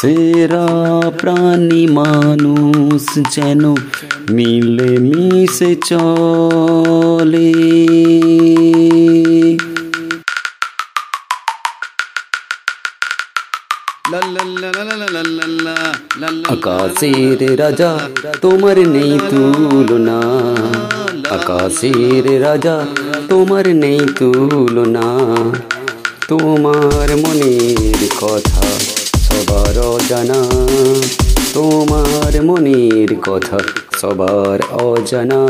সেরা 0.00 0.66
প্রাণী 1.18 1.86
মানুষ 1.86 3.18
যেন 3.34 3.74
মিলে 4.30 4.98
মিশে 4.98 5.76
চলে। 5.76 7.52
আকাশের 16.48 17.60
রাজা, 17.60 17.98
তোমার 18.40 18.88
নেই 18.88 19.18
তুলনা। 19.30 20.20
আকাশের 21.30 22.42
রাজা, 22.42 22.86
তোমার 23.28 23.68
নেই 23.68 24.00
তুলনা। 24.18 25.06
তোমার 26.28 27.16
মনের 27.16 28.08
কথা 28.20 28.89
সবার 29.40 29.98
জানা 30.08 30.40
তোমার 31.54 32.44
মনের 32.44 33.10
কথা 33.22 33.58
সবার 34.00 34.58
অজানা। 34.72 35.40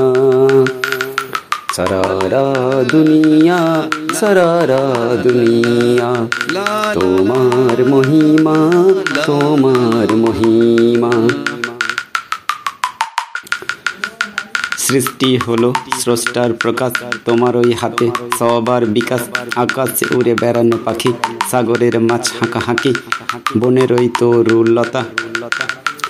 সারারা 1.77 2.45
দুনিয়া 2.89 3.83
সারারা 4.21 4.83
দুনিয়া। 5.23 6.11
তোমার 6.95 7.79
মহিমা 7.89 8.59
তোমার 9.27 10.09
মহিমা। 10.17 11.13
সৃষ্টি 14.91 15.31
হলো 15.47 15.69
স্রষ্টার 16.01 16.51
প্রকাশ। 16.53 16.93
তোমার 17.25 17.55
ওই 17.57 17.71
হাতে 17.81 18.07
সবার 18.39 18.83
বিকাশ। 18.97 19.23
আকাশে 19.63 20.05
উড়ে 20.17 20.33
বেড়ানো 20.41 20.77
পাখি, 20.85 21.11
সাগরের 21.51 21.97
মাছ 22.09 22.25
হাঁকা 22.39 22.61
হাঁকি 22.67 22.93
বনের 23.61 23.91
ওই 23.99 24.07
তরুলতা 24.19 25.03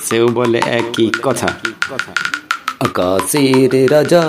সেও 0.07 0.27
বলে 0.37 0.61
একই 0.79 1.09
কথা, 1.23 1.49
আকাশের 2.87 3.73
রাজা 3.91 4.23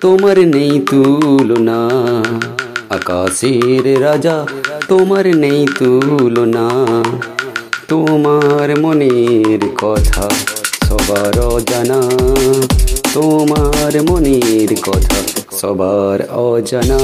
তোমার 0.00 0.38
নেই 0.54 0.74
তুলনা। 0.90 1.78
আকাশের 2.96 3.86
রাজা 4.06 4.36
তোমার 4.90 5.26
নেই 5.42 5.60
তুলনা। 5.78 6.66
তোমার 7.88 8.68
মনের 8.82 9.62
কথা 9.82 10.24
সবার 10.86 11.36
জানা 11.70 12.00
তোমার 13.14 13.92
মনের 14.08 14.70
কথা 14.86 15.18
সবার 15.60 16.18
অজানা। 16.46 17.00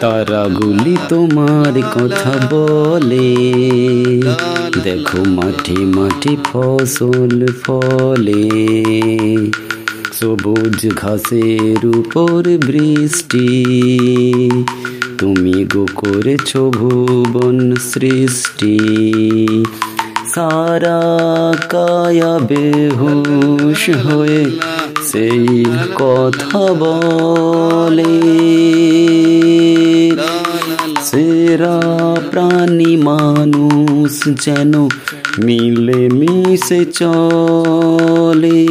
তারাগুলি 0.00 0.94
তোমার 1.08 1.74
কথা 1.96 2.32
বলে, 2.52 3.30
দেখো 4.82 5.20
মাঠে 5.38 5.78
মাঠে 5.96 6.32
ফসল 6.46 7.38
ফলে। 7.64 8.42
সবুজ 10.18 10.80
ঘাসের 10.94 11.80
উপর 11.98 12.40
বৃষ্টি, 12.66 13.48
তুমি 15.18 15.56
গো 15.64 15.84
করেছ 15.96 16.50
ভুবন 16.56 17.58
সৃষ্টি। 17.92 18.76
সারা 20.34 21.02
কায়া 21.68 22.38
বেহুশ 22.38 23.90
হয়ে 23.90 24.44
সেই 25.12 25.64
কথা 25.94 26.58
বলে। 26.58 28.14
সেরা 31.02 31.80
প্রাণী 32.30 32.96
মানুষ 32.96 34.44
যেন 34.44 34.88
মিলে 35.44 36.08
মিশে 36.08 36.84
চলে। 36.84 38.64